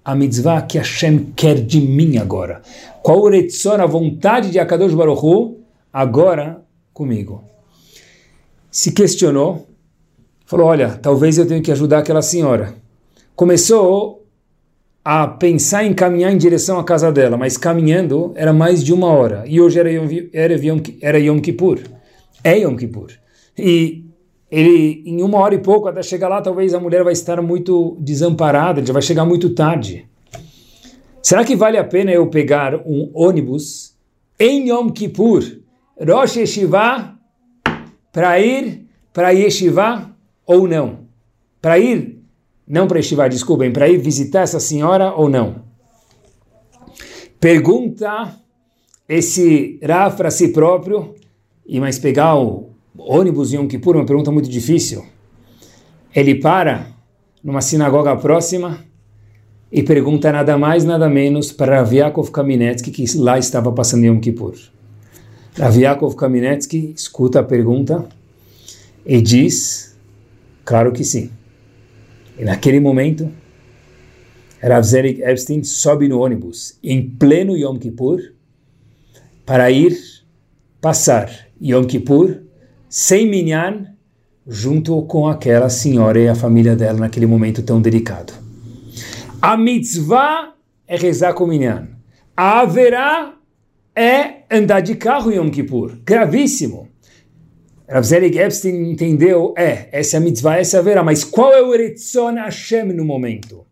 [0.04, 2.62] a mitzvah que Hashem quer de mim agora?
[3.04, 5.60] Qual o Eretzon, a vontade de Akadosh Baruch Hu,
[5.92, 6.62] agora
[6.94, 7.44] comigo?
[8.72, 9.68] Se questionou,
[10.46, 12.76] falou, olha, talvez eu tenha que ajudar aquela senhora.
[13.36, 14.26] Começou
[15.04, 19.08] a pensar em caminhar em direção à casa dela, mas caminhando era mais de uma
[19.08, 19.44] hora.
[19.48, 21.80] E hoje era Yom, era Yom, era Yom Kippur.
[22.44, 23.12] É Yom Kippur.
[23.58, 24.06] E
[24.50, 27.98] ele, em uma hora e pouco, até chegar lá, talvez a mulher vai estar muito
[28.00, 30.08] desamparada, já vai chegar muito tarde.
[31.22, 33.96] Será que vale a pena eu pegar um ônibus
[34.40, 35.44] em Yom Kippur,
[36.00, 37.16] Rosh Yeshiva,
[38.12, 41.08] para ir para Yeshiva ou não?
[41.62, 42.24] Para ir,
[42.66, 45.68] não para Yeshiva, desculpem, para ir visitar essa senhora ou não?
[47.40, 48.36] Pergunta
[49.08, 51.16] esse Rav para si próprio,
[51.70, 55.06] e mas pegar o ônibus em Yom Kippur uma pergunta muito difícil.
[56.14, 56.88] Ele para
[57.44, 58.84] numa sinagoga próxima
[59.72, 64.20] e pergunta nada mais, nada menos para Rav Yaakov Kaminetsky, que lá estava passando Yom
[64.20, 64.56] Kippur.
[65.60, 68.10] Rav Yaakov Kaminetsky escuta a pergunta
[69.06, 69.96] e diz,
[70.66, 71.30] claro que sim.
[72.36, 73.30] E naquele momento,
[74.60, 78.20] Rav Epstein sobe no ônibus em pleno Yom Kippur
[79.46, 79.96] para ir
[80.82, 82.42] passar Yom Kippur
[82.88, 83.86] sem minyan
[84.48, 88.34] junto com aquela senhora e a família dela naquele momento tão delicado.
[89.42, 90.54] A mitzvah
[90.88, 91.88] é rezar com minyan.
[92.36, 93.36] A haverá
[93.96, 95.98] é andar de carro em Yom Kippur.
[96.04, 96.88] Gravíssimo.
[97.88, 101.62] Rav Zelig Epstein entendeu, é, essa é a mitzvah, essa é a mas qual é
[101.62, 103.66] o Eretzon Hashem no momento?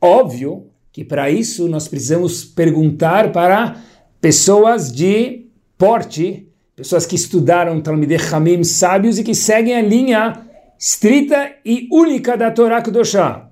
[0.00, 3.82] Óbvio que para isso nós precisamos perguntar para
[4.20, 6.49] pessoas de porte,
[6.80, 10.46] pessoas que estudaram Talmidei Hamim, sábios e que seguem a linha
[10.78, 13.48] estrita e única da Torá Kedoshá.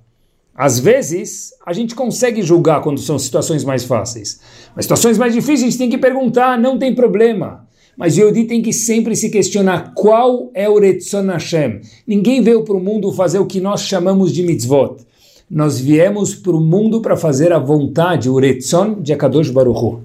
[0.54, 4.40] Às vezes, a gente consegue julgar quando são situações mais fáceis.
[4.74, 7.68] Mas situações mais difíceis, a gente tem que perguntar, não tem problema.
[7.96, 11.80] Mas o Yehudi tem que sempre se questionar qual é o Retzon Hashem.
[12.06, 14.96] Ninguém veio para o mundo fazer o que nós chamamos de mitzvot.
[15.50, 20.00] Nós viemos para o mundo para fazer a vontade, o Retzon de Akadosh Baruch Hu.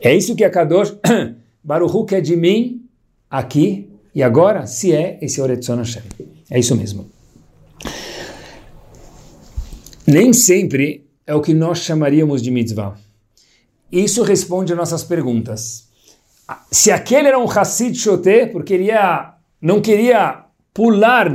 [0.00, 0.94] É isso que Akadosh
[1.62, 2.86] Baruch Hu quer de mim
[3.30, 6.02] aqui e agora, se é, esse é o Retzon Hashem.
[6.50, 7.08] É isso mesmo.
[10.06, 12.96] Nem sempre é o que nós chamaríamos de mitzvah.
[13.92, 15.90] Isso responde a nossas perguntas
[16.70, 21.30] se aquele era um Hassid Shoté, porque ele ia, não queria pular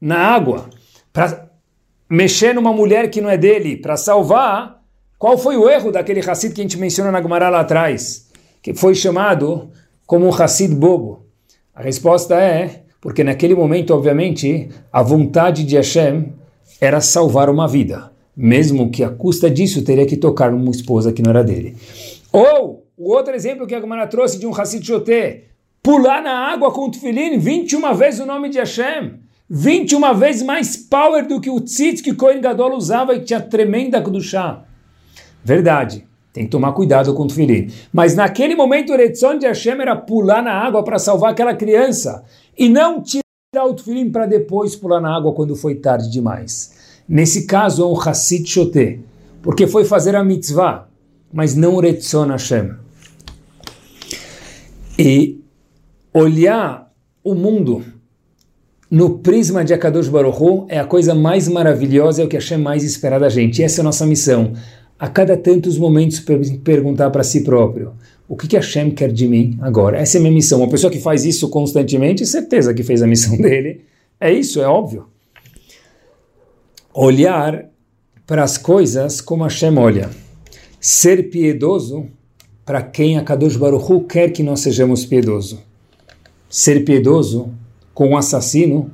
[0.00, 0.70] na água
[1.12, 1.50] para
[2.08, 4.82] mexer numa mulher que não é dele, para salvar,
[5.18, 8.27] qual foi o erro daquele Hassid que a gente mencionou na Gemara lá atrás,
[8.62, 9.70] que foi chamado
[10.06, 11.26] como um Hassid bobo?
[11.74, 16.32] A resposta é, porque naquele momento, obviamente, a vontade de Hashem
[16.80, 21.22] era salvar uma vida, mesmo que a custa disso teria que tocar numa esposa que
[21.22, 21.76] não era dele.
[22.32, 25.44] Ou o outro exemplo que a Gemara trouxe de um Hassid Shoté,
[25.82, 29.14] pular na água com o Tufilin 21 vezes o nome de Hashem.
[29.48, 34.02] 21 vezes mais power do que o tzitz que Kohen Gadol usava e tinha tremenda
[34.20, 34.64] chá.
[35.42, 36.06] Verdade.
[36.32, 37.70] Tem que tomar cuidado com o Tufilin.
[37.92, 42.24] Mas naquele momento o Retzon de Hashem era pular na água para salvar aquela criança.
[42.56, 47.02] E não tirar o Tufilin para depois pular na água quando foi tarde demais.
[47.08, 49.00] Nesse caso é um Hassid Shoté.
[49.42, 50.88] Porque foi fazer a mitzvah,
[51.32, 52.72] mas não o Retzon Hashem.
[54.98, 55.40] E
[56.12, 57.84] olhar o mundo
[58.90, 62.58] no prisma de Akadosh Baruch Hu é a coisa mais maravilhosa, é o que Hashem
[62.58, 63.60] mais espera da gente.
[63.60, 64.54] E essa é a nossa missão.
[64.98, 66.18] A cada tantos momentos
[66.64, 67.92] perguntar para si próprio,
[68.28, 69.96] o que, que Hashem quer de mim agora?
[69.96, 70.58] Essa é a minha missão.
[70.58, 73.84] Uma pessoa que faz isso constantemente, certeza que fez a missão dele.
[74.20, 75.06] É isso, é óbvio.
[76.92, 77.66] Olhar
[78.26, 80.10] para as coisas como Hashem olha.
[80.80, 82.06] Ser piedoso
[82.64, 85.60] para quem a Kadosh Baruch quer que nós sejamos piedosos.
[86.50, 87.54] Ser piedoso
[87.94, 88.90] com um assassino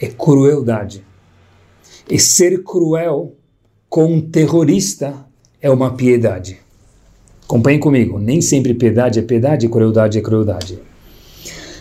[0.00, 1.04] é crueldade.
[2.08, 3.34] E ser cruel
[3.88, 5.26] com um terrorista
[5.62, 6.58] é uma piedade.
[7.44, 10.78] Acompanhe comigo, nem sempre piedade é piedade, crueldade é crueldade.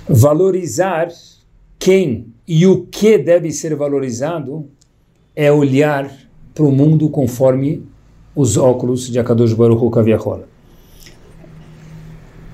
[0.08, 1.08] Valorizar
[1.80, 4.68] quem e o que deve ser valorizado
[5.36, 6.12] é olhar
[6.54, 7.84] para o mundo conforme
[8.36, 10.44] os óculos de Akadosh Baruch Hu Kaviahol.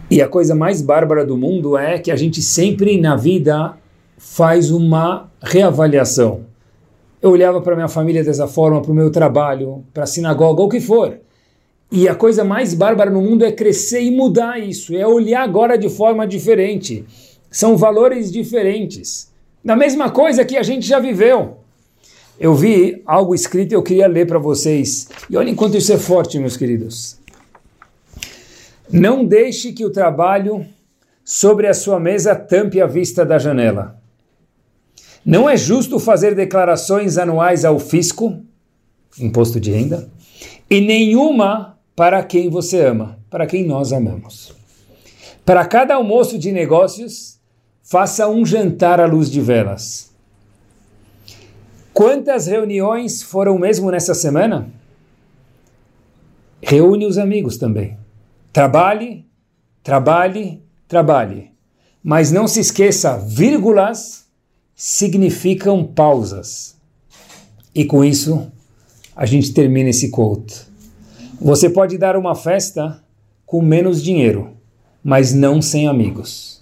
[0.10, 3.78] E a coisa mais bárbara do mundo é que a gente sempre na vida
[4.18, 6.47] faz uma reavaliação.
[7.22, 10.70] Eu olhava para minha família dessa forma, para o meu trabalho, para a sinagoga, o
[10.70, 11.20] que for.
[11.92, 15.78] E a coisa mais bárbara no mundo é crescer e mudar isso, é olhar agora
[15.78, 17.06] de forma diferente.
[17.50, 19.32] São valores diferentes.
[19.64, 21.58] Na mesma coisa que a gente já viveu.
[22.40, 25.10] Eu vi algo escrito e eu queria ler para vocês.
[25.28, 27.18] E olha enquanto isso é forte, meus queridos.
[28.92, 30.66] Não deixe que o trabalho
[31.26, 33.97] sobre a sua mesa tampe a vista da janela.
[35.28, 38.42] Não é justo fazer declarações anuais ao fisco,
[39.20, 40.10] imposto de renda,
[40.70, 44.54] e nenhuma para quem você ama, para quem nós amamos.
[45.44, 47.42] Para cada almoço de negócios,
[47.84, 50.14] faça um jantar à luz de velas.
[51.94, 54.70] Quantas reuniões foram mesmo nessa semana?
[56.62, 57.98] Reúne os amigos também.
[58.54, 59.26] Trabalhe,
[59.84, 61.52] trabalhe, trabalhe.
[62.02, 64.27] Mas não se esqueça, vírgulas
[64.78, 66.78] significam pausas.
[67.74, 68.52] E com isso,
[69.16, 70.68] a gente termina esse quote.
[71.42, 73.04] Você pode dar uma festa
[73.44, 74.56] com menos dinheiro,
[75.04, 76.62] mas não sem amigos.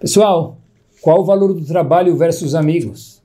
[0.00, 0.58] Pessoal,
[1.02, 3.20] qual o valor do trabalho versus amigos?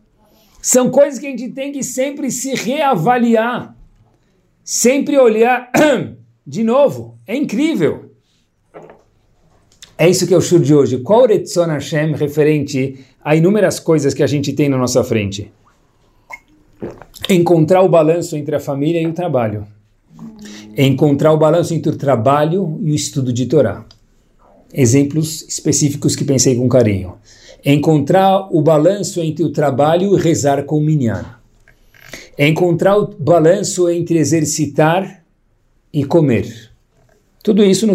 [0.62, 3.76] São coisas que a gente tem que sempre se reavaliar,
[4.64, 5.72] sempre olhar
[6.48, 8.07] De novo, é incrível.
[9.98, 11.00] É isso que é o shur de hoje.
[11.00, 15.52] Qual Retzon Hashem referente a inúmeras coisas que a gente tem na nossa frente?
[17.28, 19.66] Encontrar o balanço entre a família e o trabalho.
[20.78, 23.84] Encontrar o balanço entre o trabalho e o estudo de Torá.
[24.72, 27.16] Exemplos específicos que pensei com carinho.
[27.66, 31.26] Encontrar o balanço entre o trabalho e rezar com o minyan.
[32.38, 35.24] Encontrar o balanço entre exercitar
[35.92, 36.70] e comer.
[37.42, 37.88] Tudo isso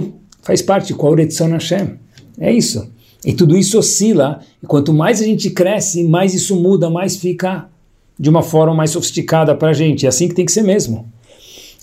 [0.42, 1.98] faz parte, qual Retzon Hashem.
[2.38, 2.90] É isso.
[3.24, 7.68] E tudo isso oscila, e quanto mais a gente cresce, mais isso muda, mais fica
[8.18, 10.06] de uma forma mais sofisticada para a gente.
[10.06, 11.10] É assim que tem que ser mesmo.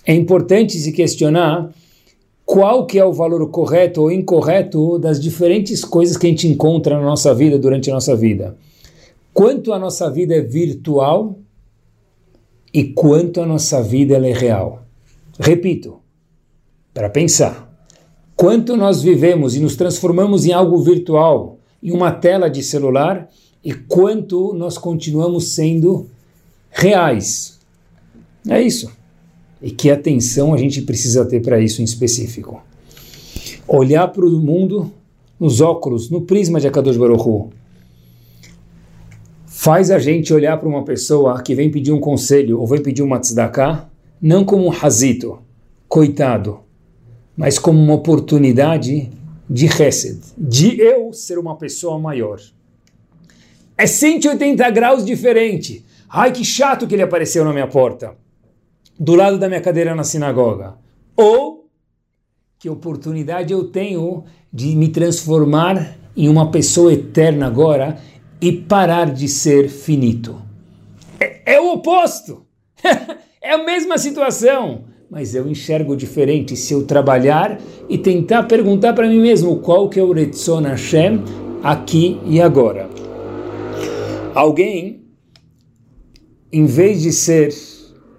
[0.06, 1.70] É importante se questionar
[2.46, 6.98] qual que é o valor correto ou incorreto das diferentes coisas que a gente encontra
[6.98, 8.58] na nossa vida durante a nossa vida.
[9.34, 11.38] Quanto a nossa vida é virtual
[12.74, 14.84] e quanto a nossa vida é real.
[15.40, 16.00] Repito,
[16.94, 17.69] para pensar.
[18.40, 23.30] Quanto nós vivemos e nos transformamos em algo virtual, em uma tela de celular,
[23.62, 26.10] e quanto nós continuamos sendo
[26.70, 27.60] reais.
[28.48, 28.90] É isso.
[29.62, 32.64] E que atenção a gente precisa ter para isso em específico.
[33.68, 34.90] Olhar para o mundo
[35.38, 37.50] nos óculos, no prisma de Akadosh Baruch
[39.48, 43.02] faz a gente olhar para uma pessoa que vem pedir um conselho ou vem pedir
[43.02, 43.90] uma tzedakah,
[44.22, 45.40] não como um razito,
[45.90, 46.69] coitado,
[47.40, 49.10] mas como uma oportunidade
[49.50, 52.38] de Hesed, de eu ser uma pessoa maior.
[53.78, 55.86] É 180 graus diferente.
[56.10, 58.14] Ai, que chato que ele apareceu na minha porta,
[59.00, 60.76] do lado da minha cadeira na sinagoga.
[61.16, 61.70] Ou
[62.60, 68.02] que oportunidade eu tenho de me transformar em uma pessoa eterna agora
[68.42, 70.42] e parar de ser finito.
[71.18, 72.46] É, é o oposto.
[73.42, 79.08] é a mesma situação mas eu enxergo diferente se eu trabalhar e tentar perguntar para
[79.08, 81.24] mim mesmo qual que é o Retzon Hashem
[81.64, 82.88] aqui e agora.
[84.36, 85.02] Alguém,
[86.52, 87.50] em vez de ser...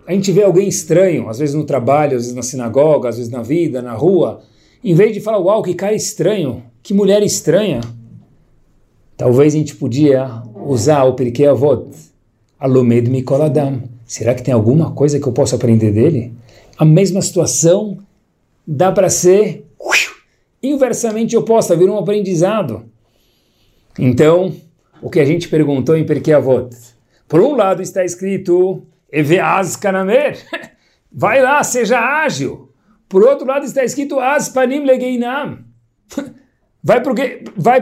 [0.04, 3.30] A gente vê alguém estranho, às vezes no trabalho, às vezes na sinagoga, às vezes
[3.30, 4.40] na vida, na rua,
[4.82, 7.80] em vez de falar, uau, que cara estranho, que mulher estranha,
[9.16, 11.86] talvez a gente podia usar o Pirkei Avot,
[12.58, 13.82] Alomed Mikoladam.
[14.04, 16.32] Será que tem alguma coisa que eu possa aprender dele?
[16.80, 17.98] A mesma situação
[18.66, 19.66] dá para ser
[20.62, 22.90] inversamente oposta, vir um aprendizado.
[23.98, 24.56] Então,
[25.02, 26.74] o que a gente perguntou em Perkei Avot?
[27.28, 30.38] Por um lado está escrito Eveaz Kanamer,
[31.12, 32.72] vai lá, seja ágil.
[33.10, 35.58] Por outro lado está escrito Aspanim Legeinam,
[36.82, 37.02] vai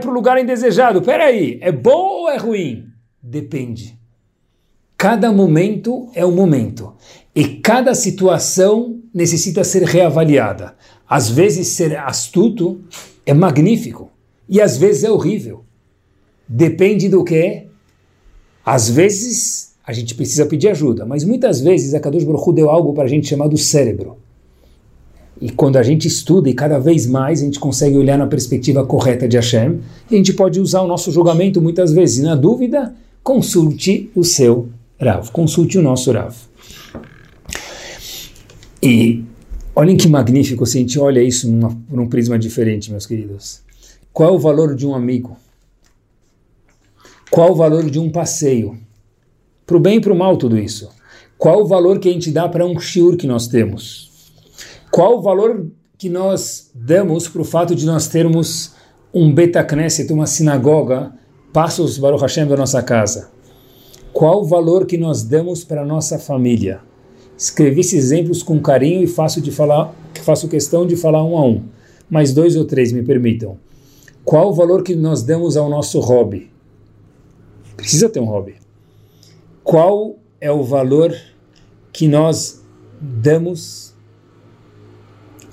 [0.01, 1.03] para o lugar indesejado.
[1.03, 2.89] Peraí, é bom ou é ruim?
[3.23, 3.97] Depende.
[4.97, 6.97] Cada momento é um momento.
[7.39, 10.75] E cada situação necessita ser reavaliada.
[11.09, 12.81] Às vezes, ser astuto
[13.25, 14.11] é magnífico.
[14.49, 15.63] E às vezes é horrível.
[16.49, 17.67] Depende do que é.
[18.67, 21.07] Às vezes, a gente precisa pedir ajuda.
[21.07, 24.17] Mas muitas vezes, a Kadosh Baruch Hu deu algo para a gente chamado cérebro.
[25.41, 28.85] E quando a gente estuda, e cada vez mais a gente consegue olhar na perspectiva
[28.85, 29.79] correta de Hashem,
[30.11, 32.19] a gente pode usar o nosso julgamento muitas vezes.
[32.19, 34.71] E na dúvida, consulte o seu
[35.01, 36.35] Rav, consulte o nosso Rav.
[38.89, 39.23] E
[39.77, 43.61] olhem que magnífico se a gente olha isso numa, num prisma diferente, meus queridos.
[44.15, 45.37] Qual é o valor de um amigo?
[47.31, 48.79] Qual o valor de um passeio?
[49.67, 50.89] Para o bem e para o mal, tudo isso.
[51.37, 54.11] Qual o valor que a gente dá para um shiur que nós temos?
[54.91, 55.67] Qual o valor
[55.99, 58.73] que nós damos para o fato de nós termos
[59.13, 61.13] um Betacneset, uma sinagoga,
[61.53, 63.31] passos Baruch Hashem da nossa casa?
[64.15, 66.88] Qual o valor que nós damos para a nossa família?
[67.39, 71.47] Escrevi esses exemplos com carinho e faço, de falar, faço questão de falar um a
[71.47, 71.63] um.
[72.11, 73.57] Mais dois ou três, me permitam.
[74.25, 76.51] Qual o valor que nós damos ao nosso hobby?
[77.77, 78.57] Precisa ter um hobby.
[79.63, 81.15] Qual é o valor
[81.93, 82.61] que nós
[83.01, 83.95] damos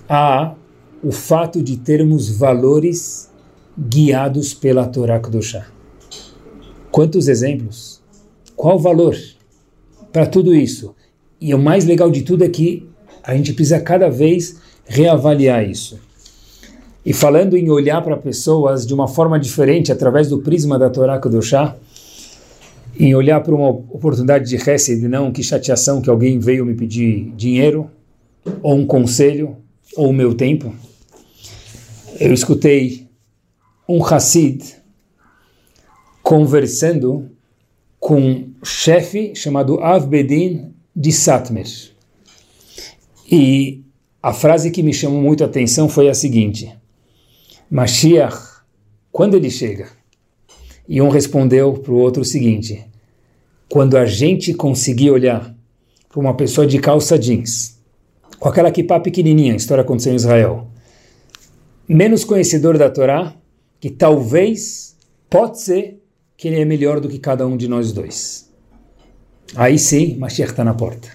[0.09, 0.55] a
[1.03, 3.31] o fato de termos valores
[3.77, 5.67] guiados pela Torá Kedoshá?
[6.91, 8.01] Quantos exemplos?
[8.55, 9.15] Qual o valor
[10.11, 10.95] para tudo isso?
[11.45, 12.89] E o mais legal de tudo é que
[13.23, 15.99] a gente precisa cada vez reavaliar isso.
[17.05, 21.21] E falando em olhar para pessoas de uma forma diferente, através do prisma da Torá
[21.21, 21.77] Kedoshá,
[22.99, 27.31] em olhar para uma oportunidade de Hesed, não que chateação que alguém veio me pedir
[27.37, 27.91] dinheiro,
[28.63, 29.55] ou um conselho,
[29.95, 30.73] ou o meu tempo.
[32.19, 33.07] Eu escutei
[33.87, 34.63] um Hassid
[36.23, 37.29] conversando
[37.99, 41.67] com um chefe chamado Avbedin de Satmer.
[43.29, 43.83] E
[44.21, 46.71] a frase que me chamou muito a atenção foi a seguinte:
[47.69, 48.37] Mashiach,
[49.11, 49.89] quando ele chega?
[50.87, 52.85] E um respondeu para o outro o seguinte:
[53.69, 55.53] quando a gente conseguir olhar
[56.07, 57.79] para uma pessoa de calça jeans,
[58.39, 60.67] com aquela kippah pequenininha, a história aconteceu em Israel,
[61.87, 63.35] menos conhecedor da Torá,
[63.79, 64.95] que talvez,
[65.29, 66.01] pode ser,
[66.37, 68.44] que ele é melhor do que cada um de nós dois.
[69.55, 71.09] Aí sim, Mashiach está na porta.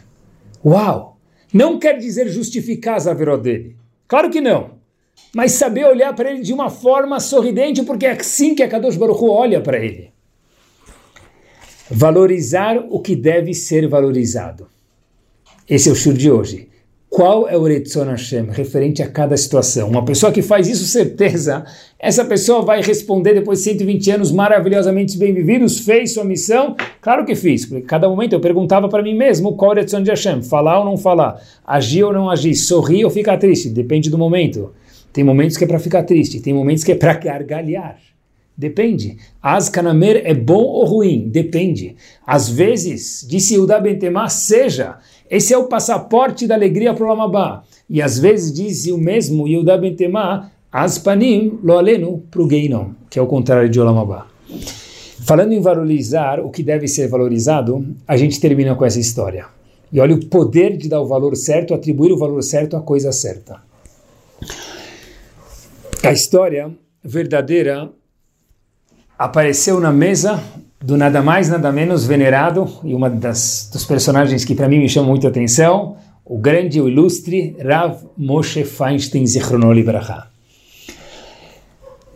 [0.64, 1.18] Uau!
[1.52, 3.76] Não quer dizer justificar a zaveró dele.
[4.06, 4.78] Claro que não.
[5.34, 8.96] Mas saber olhar para ele de uma forma sorridente, porque é assim que a Kadosh
[8.96, 10.12] Baruch Hu olha para ele.
[11.90, 14.68] Valorizar o que deve ser valorizado.
[15.68, 16.69] Esse é o shur de hoje.
[17.11, 19.88] Qual é o Retzon Hashem referente a cada situação?
[19.88, 21.64] Uma pessoa que faz isso, certeza,
[21.98, 26.76] essa pessoa vai responder depois de 120 anos maravilhosamente bem vividos, fez sua missão?
[27.00, 30.04] Claro que fiz, porque cada momento eu perguntava para mim mesmo qual é o Retzon
[30.04, 34.08] de Hashem, falar ou não falar, agir ou não agir, sorrir ou ficar triste, depende
[34.08, 34.72] do momento.
[35.12, 37.98] Tem momentos que é para ficar triste, tem momentos que é para gargalhar.
[38.61, 39.16] Depende.
[39.42, 41.30] Azkanamer é bom ou ruim?
[41.30, 41.96] Depende.
[42.26, 44.98] Às vezes, disse Yehuda Bentemá, seja.
[45.30, 47.62] Esse é o passaporte da alegria para o Lamabá.
[47.88, 53.18] E às vezes disse o mesmo Yehuda Bentemá, Azpanim lo aleno para o Geinom, que
[53.18, 54.26] é o contrário de Olamabá.
[55.20, 59.46] Falando em valorizar o que deve ser valorizado, a gente termina com essa história.
[59.92, 63.12] E olha o poder de dar o valor certo, atribuir o valor certo à coisa
[63.12, 63.60] certa.
[66.02, 66.72] A história
[67.04, 67.90] verdadeira
[69.20, 70.42] apareceu na mesa
[70.82, 74.88] do nada mais, nada menos venerado e uma das dos personagens que para mim me
[74.88, 80.30] chama muita atenção, o grande, o ilustre Rav Moshe Feinstein Zichrono Libraha.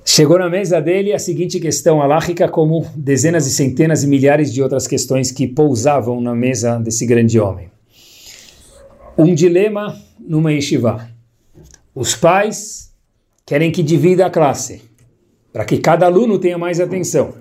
[0.02, 4.62] Chegou na mesa dele a seguinte questão alágica, como dezenas e centenas e milhares de
[4.62, 7.68] outras questões que pousavam na mesa desse grande homem.
[9.18, 11.07] Um dilema numa yeshiva.
[11.94, 12.94] Os pais
[13.44, 14.93] querem que divida a classe
[15.55, 17.32] para que cada aluno tenha mais atenção.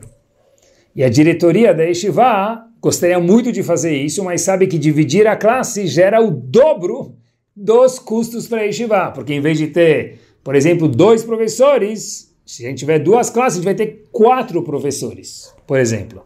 [0.96, 5.36] E a diretoria da Yeshiva gostaria muito de fazer isso, mas sabe que dividir a
[5.36, 7.16] classe gera o dobro
[7.56, 12.64] dos custos para a Yeshiva, porque em vez de ter, por exemplo, dois professores, se
[12.64, 16.24] a gente tiver duas classes, a gente vai ter quatro professores, por exemplo.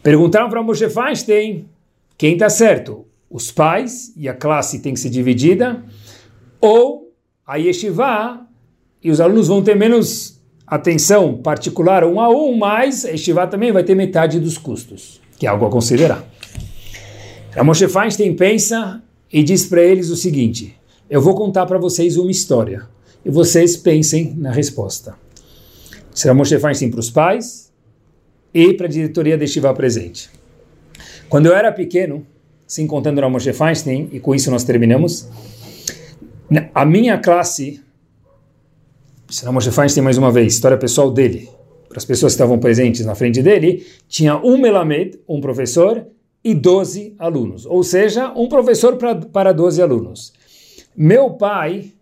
[0.00, 1.68] Perguntaram para Moshe Feinstein
[2.16, 5.82] quem está certo, os pais e a classe tem que ser dividida,
[6.60, 7.12] ou
[7.44, 8.46] a Yeshiva
[9.02, 10.37] e os alunos vão ter menos
[10.70, 15.48] atenção particular um a um, mas Estivá também vai ter metade dos custos, que é
[15.48, 16.24] algo a considerar.
[17.56, 19.02] A Moshe Feinstein pensa
[19.32, 20.76] e diz para eles o seguinte:
[21.08, 22.86] eu vou contar para vocês uma história
[23.24, 25.14] e vocês pensem na resposta.
[26.14, 27.72] Será Moshe Feinstein para os pais
[28.52, 30.30] e para a diretoria da Estivá presente.
[31.28, 32.26] Quando eu era pequeno,
[32.66, 35.28] se contando na Moshe Feinstein, e com isso nós terminamos,
[36.74, 37.80] a minha classe
[39.30, 41.50] Senão Moshe Feinstein, mais uma vez, história pessoal dele,
[41.88, 46.06] para as pessoas que estavam presentes na frente dele, tinha um Melamed, um professor,
[46.42, 47.66] e 12 alunos.
[47.66, 50.32] Ou seja, um professor pra, para 12 alunos.
[50.96, 51.92] Meu pai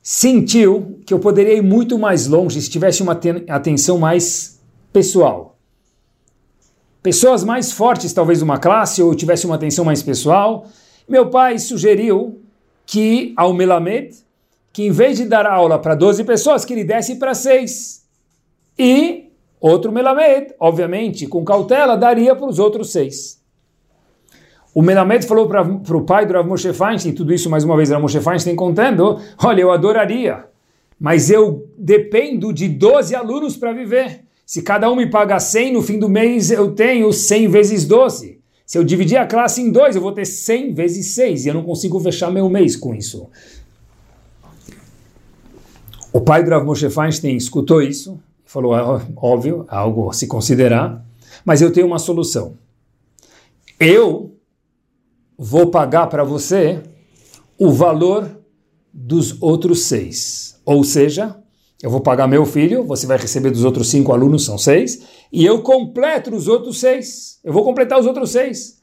[0.00, 3.18] sentiu que eu poderia ir muito mais longe se tivesse uma
[3.48, 4.60] atenção mais
[4.92, 5.58] pessoal.
[7.02, 10.66] Pessoas mais fortes, talvez, uma classe, ou tivesse uma atenção mais pessoal.
[11.06, 12.40] Meu pai sugeriu
[12.86, 14.23] que ao Melamed
[14.74, 18.02] que em vez de dar aula para 12 pessoas, que ele desse para 6.
[18.76, 23.40] E outro Melamed, obviamente, com cautela, daria para os outros seis.
[24.74, 27.90] O Melamed falou para o pai do Rav Moshe Feinstein, tudo isso mais uma vez
[27.90, 30.44] Rav Moshe Feinstein contando, olha, eu adoraria,
[30.98, 34.24] mas eu dependo de 12 alunos para viver.
[34.44, 38.40] Se cada um me paga 100, no fim do mês eu tenho 100 vezes 12.
[38.66, 41.54] Se eu dividir a classe em dois, eu vou ter 100 vezes 6 e eu
[41.54, 43.30] não consigo fechar meu mês com isso.
[46.14, 48.18] O pai do Rav Moshe Feinstein escutou isso
[48.54, 48.82] falou, é,
[49.16, 51.04] óbvio, algo a se considerar,
[51.44, 52.56] mas eu tenho uma solução.
[53.80, 54.36] Eu
[55.36, 56.80] vou pagar para você
[57.58, 58.30] o valor
[58.92, 60.60] dos outros seis.
[60.64, 61.36] Ou seja,
[61.82, 65.44] eu vou pagar meu filho, você vai receber dos outros cinco alunos, são seis, e
[65.44, 67.40] eu completo os outros seis.
[67.42, 68.80] Eu vou completar os outros seis.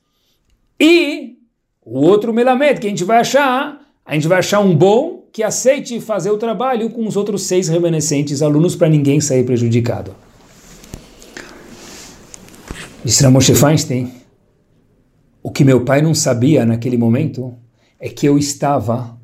[0.78, 1.38] E
[1.82, 5.44] o outro melamed que a gente vai achar, a gente vai achar um bom que
[5.44, 10.14] aceite fazer o trabalho com os outros seis remanescentes alunos para ninguém sair prejudicado.
[13.04, 14.12] Disse Moshe Feinstein,
[15.42, 17.56] o que meu pai não sabia naquele momento
[18.00, 19.18] é que eu estava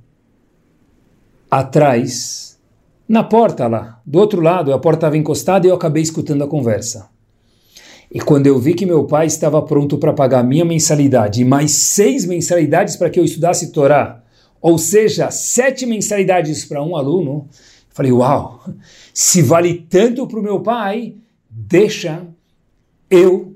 [1.51, 2.57] atrás,
[3.07, 6.47] na porta lá, do outro lado, a porta estava encostada e eu acabei escutando a
[6.47, 7.09] conversa.
[8.11, 11.71] E quando eu vi que meu pai estava pronto para pagar minha mensalidade e mais
[11.71, 14.23] seis mensalidades para que eu estudasse Torá,
[14.61, 17.47] ou seja, sete mensalidades para um aluno,
[17.89, 18.63] falei, uau,
[19.13, 21.15] se vale tanto para o meu pai,
[21.49, 22.25] deixa
[23.09, 23.55] eu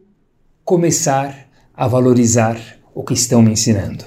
[0.63, 2.59] começar a valorizar
[2.93, 4.05] o que estão me ensinando.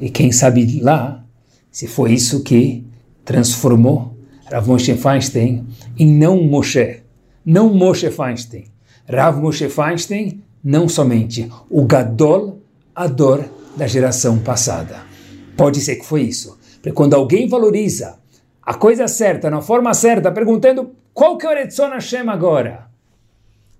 [0.00, 1.24] E quem sabe lá,
[1.70, 2.84] se foi isso que
[3.24, 4.16] transformou
[4.50, 5.66] Rav Moshe Feinstein
[5.98, 7.02] em não Moshe,
[7.44, 8.64] não Moshe Feinstein.
[9.08, 12.60] Rav Moshe Feinstein, não somente o Gadol
[12.94, 13.44] Ador
[13.76, 15.13] da geração passada.
[15.56, 16.58] Pode ser que foi isso.
[16.74, 18.18] Porque quando alguém valoriza
[18.62, 22.86] a coisa certa, na forma certa, perguntando qual que é o Eretzon Hashem agora,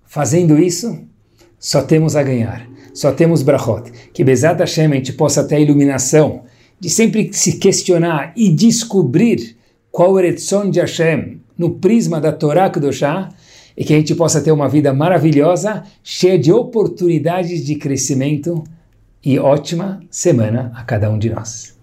[0.05, 0.97] fazendo isso,
[1.59, 3.91] só temos a ganhar só temos brachot.
[4.13, 6.43] Que Bezat Hashem a gente possa ter a iluminação
[6.79, 9.57] de sempre se questionar e descobrir
[9.91, 13.29] qual o Eretzon de Hashem no prisma da Torá Kedoshá
[13.77, 18.63] e que a gente possa ter uma vida maravilhosa, cheia de oportunidades de crescimento
[19.25, 21.74] e ótima semana a cada um de nós.